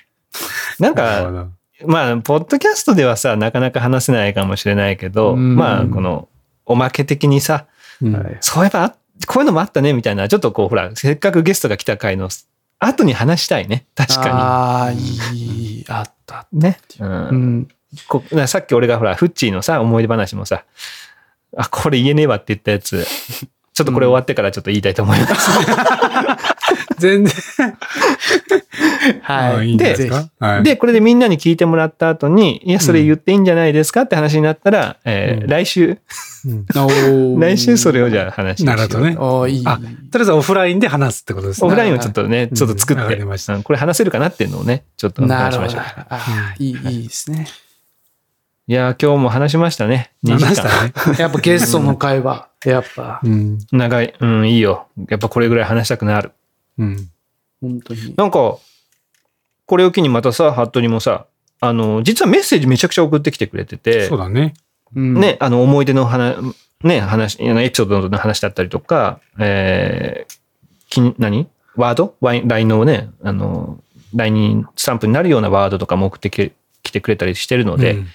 [0.80, 1.46] なんか、
[1.86, 6.28] まあ、ポッドキャストではさ、なかなか話せないかもしれないけど、うんまあ、この、
[6.66, 7.66] おまけ的にさ、
[8.40, 8.96] そういえばあ、
[9.26, 12.28] こういうのもあったね、みたいな、ちょっとこう、ほら、せっかくゲストが来た回の
[12.78, 13.86] 後に話したいね。
[13.94, 16.46] 確かああ、いい、あった。
[16.52, 16.60] に。
[16.60, 16.78] ね。
[17.00, 17.04] う。
[17.04, 17.68] うん
[18.46, 20.64] さっき俺がほら、フッチーのさ、思い出話もさ、
[21.56, 23.06] あ、これ言えねえわって言ったやつ、
[23.72, 25.50] ちょっとこれ終わってからちょっと言いたいと思います。
[26.98, 27.34] 全然。
[29.22, 29.56] はい。
[29.56, 30.10] あいいで。
[30.62, 35.98] で、これでみんなに聞いてもらった後に、いや、それ言っていいんじゃないですかって話になったら、えーうん来週、
[37.38, 39.16] 来週それをじゃあ話しましょうなるほどね。
[39.18, 39.62] ああ、いい。
[39.64, 41.66] あとりあえずオフラインで話すってことですね。
[41.66, 45.26] オフラインをちょっとね、うんちょっと作って、うんこれ話せるかなっていうのをね、ちょっと。
[45.26, 45.80] 話しましょう。
[45.80, 47.46] ああ、いい、いいですね。
[48.68, 50.10] いやー、今日も話しましたね。
[50.24, 50.90] 2時話し間。
[50.90, 51.16] たね。
[51.20, 53.58] やっぱゲストの会話、やっぱ、うん。
[53.70, 54.12] 長い。
[54.18, 54.88] うん、いいよ。
[55.08, 56.32] やっぱこれぐらい話したくなる。
[56.76, 57.08] うん。
[57.60, 58.14] 本当に。
[58.16, 58.56] なんか、
[59.66, 61.26] これを機にまたさ、服部もさ、
[61.60, 64.54] あの、実はメッセージめちゃくちゃ送ってきてくれててそう、だね。
[64.94, 66.36] うんね、あの、思い出の話、
[66.82, 70.38] ね、話、エピソードの話だったりとか、えー、
[70.88, 71.48] きに何？
[71.74, 72.14] ワード？
[72.20, 73.80] ワイン ?LINE のね、あの、
[74.14, 76.52] LINE にスタンプになるようなワードとかも送ってき
[76.82, 78.06] きてくれたりしてるので、うん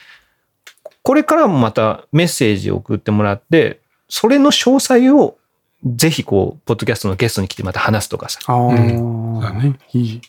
[1.04, 5.36] これからもまたメッセージを送ってもらって、それの詳細を
[5.84, 8.40] ぜひこう、ポッドキャストのゲストに来てまた話すとかさ。
[8.46, 9.80] ああ、そうだね。
[9.94, 10.22] いい。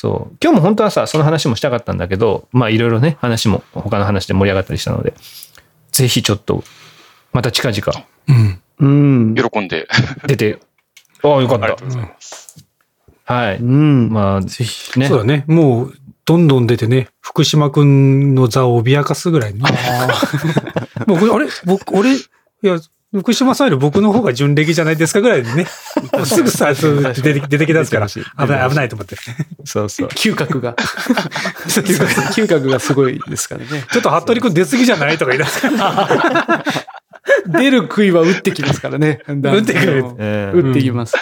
[0.00, 0.36] そう。
[0.40, 5.12] 今日も本当はさ、その話もしたかったんだけど、まあいろいろね、話も他の話で盛り上がったりしたので、
[5.90, 6.62] ぜひちょっと、
[7.32, 8.06] また近々
[8.78, 9.32] うん。
[9.32, 9.34] うん。
[9.34, 9.88] 喜んで。
[10.28, 10.60] 出て、
[11.24, 11.84] ああ、よかったありがと。
[11.84, 12.64] うございます。
[13.24, 13.56] はい。
[13.56, 14.08] うん。
[14.12, 15.00] まあ、ぜひ。
[15.00, 15.18] ねそう。
[15.18, 15.44] だね。
[15.48, 15.94] もう、
[16.24, 19.62] どんどん出てね、福島くんの座を脅かすぐらいね。
[21.08, 21.48] もうこれ、あれ？
[21.64, 22.20] 僕、俺、い
[22.62, 22.78] や、
[23.10, 25.64] 福島さんより僕の方が純歴じゃないですかぐらいでね。
[26.26, 28.08] すぐさ、そう出て出てきますから。
[28.08, 29.16] 危ない、危ないと思って。
[29.64, 30.08] そうそう。
[30.08, 30.74] 嗅覚が。
[30.76, 33.86] 嗅覚がすごいですからね。
[33.90, 36.64] ちょっと服部君出過ぎじゃないとか言い出すから。
[37.46, 39.20] 出る杭は打ってきますからね。
[39.26, 41.16] 打ってくるえー打ってきます。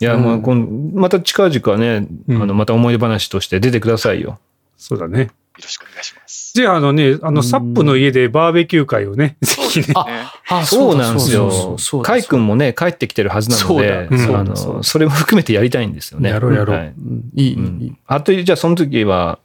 [0.00, 4.38] いや、まあ、今また近々ね、うんあの、また思い出話として出てくださいよ。
[4.76, 5.20] そうだね。
[5.20, 5.28] よ
[5.62, 6.23] ろしくお願いします。
[6.54, 9.86] じゃあ、あのね、あの、サップの家でバーベキュー会をね、 ぜひね。
[9.96, 11.76] あそうなんですよ。
[12.04, 16.30] カイ君もね、帰ってきてるはずなので、あの、それも含めてやりたいんですよね。
[16.30, 17.92] やろうやろうはいうんい。
[18.06, 19.40] あと、じゃあその時は、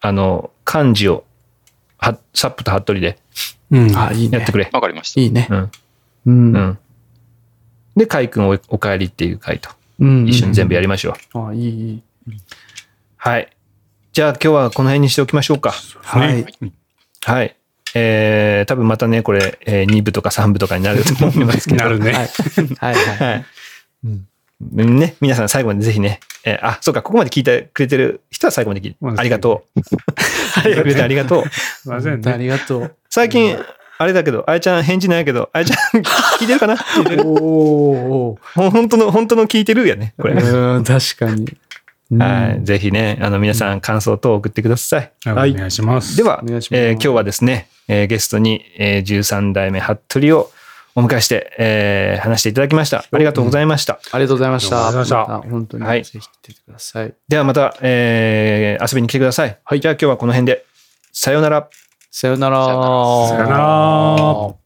[0.00, 1.22] あの、漢字を、
[1.98, 3.18] はサップと服部で
[3.70, 3.96] うん。
[3.96, 4.38] あ、いいね。
[4.38, 4.68] やってくれ。
[4.72, 5.20] わかりました。
[5.20, 5.54] いいねう。
[5.54, 5.58] ん。
[5.58, 5.70] う。
[6.26, 6.78] うんん。
[7.96, 9.70] で、カイ君おお帰りっていう回と、
[10.00, 11.48] うん一緒に全部やりましょう。
[11.50, 12.02] あ、いい、いい。
[13.18, 13.48] はい。
[14.12, 15.70] じゃあ今日はこの辺にしておきましょうか。
[16.02, 16.44] はい。
[17.24, 17.56] はい。
[17.94, 21.84] えー、多分またね、これ、えー、2部とか3部とかになると思いますけど。
[21.84, 22.12] なるね。
[22.12, 22.26] はい。
[22.78, 22.94] はい。
[22.94, 23.16] はい。
[23.16, 23.44] はい。
[24.60, 29.80] ね、皆さん最後までぜひね、えーあ、そうか、ここまで聞いてくれてる人は最後まで聞いてま、あありがとう。
[30.58, 31.44] ありがとう。
[31.48, 32.44] すいません本当あね。
[32.44, 32.96] りがとう。
[33.08, 33.56] 最近、
[33.98, 36.74] あれだけど、あやちゃん返事ないけど、あやちゃん聞いてるかな？
[36.76, 40.34] 聞いてるおーおー ほん本当の、本当の聞いてるやね、これ。
[40.34, 41.46] うん、確かに。
[42.18, 42.64] はい。
[42.64, 45.12] ぜひね、あの、皆さん感想等送ってください。
[45.24, 46.16] はいお願いします。
[46.16, 50.50] では、えー今日はですね、えーゲストに、えー13代目服部を
[50.96, 53.04] お迎えして、えー話していただきました。
[53.10, 54.00] ありがとうございました。
[54.12, 54.76] ありがとうございました。
[54.76, 57.14] ありがとうございましたた本当に、はいぜひ来てください。
[57.28, 59.58] ではまた、えー遊びに来てください。
[59.64, 59.80] はい。
[59.80, 60.64] じゃあ今日はこの辺で。
[61.12, 61.68] さようなら。
[62.10, 62.64] さよなら。
[62.66, 64.59] さよならさよなら。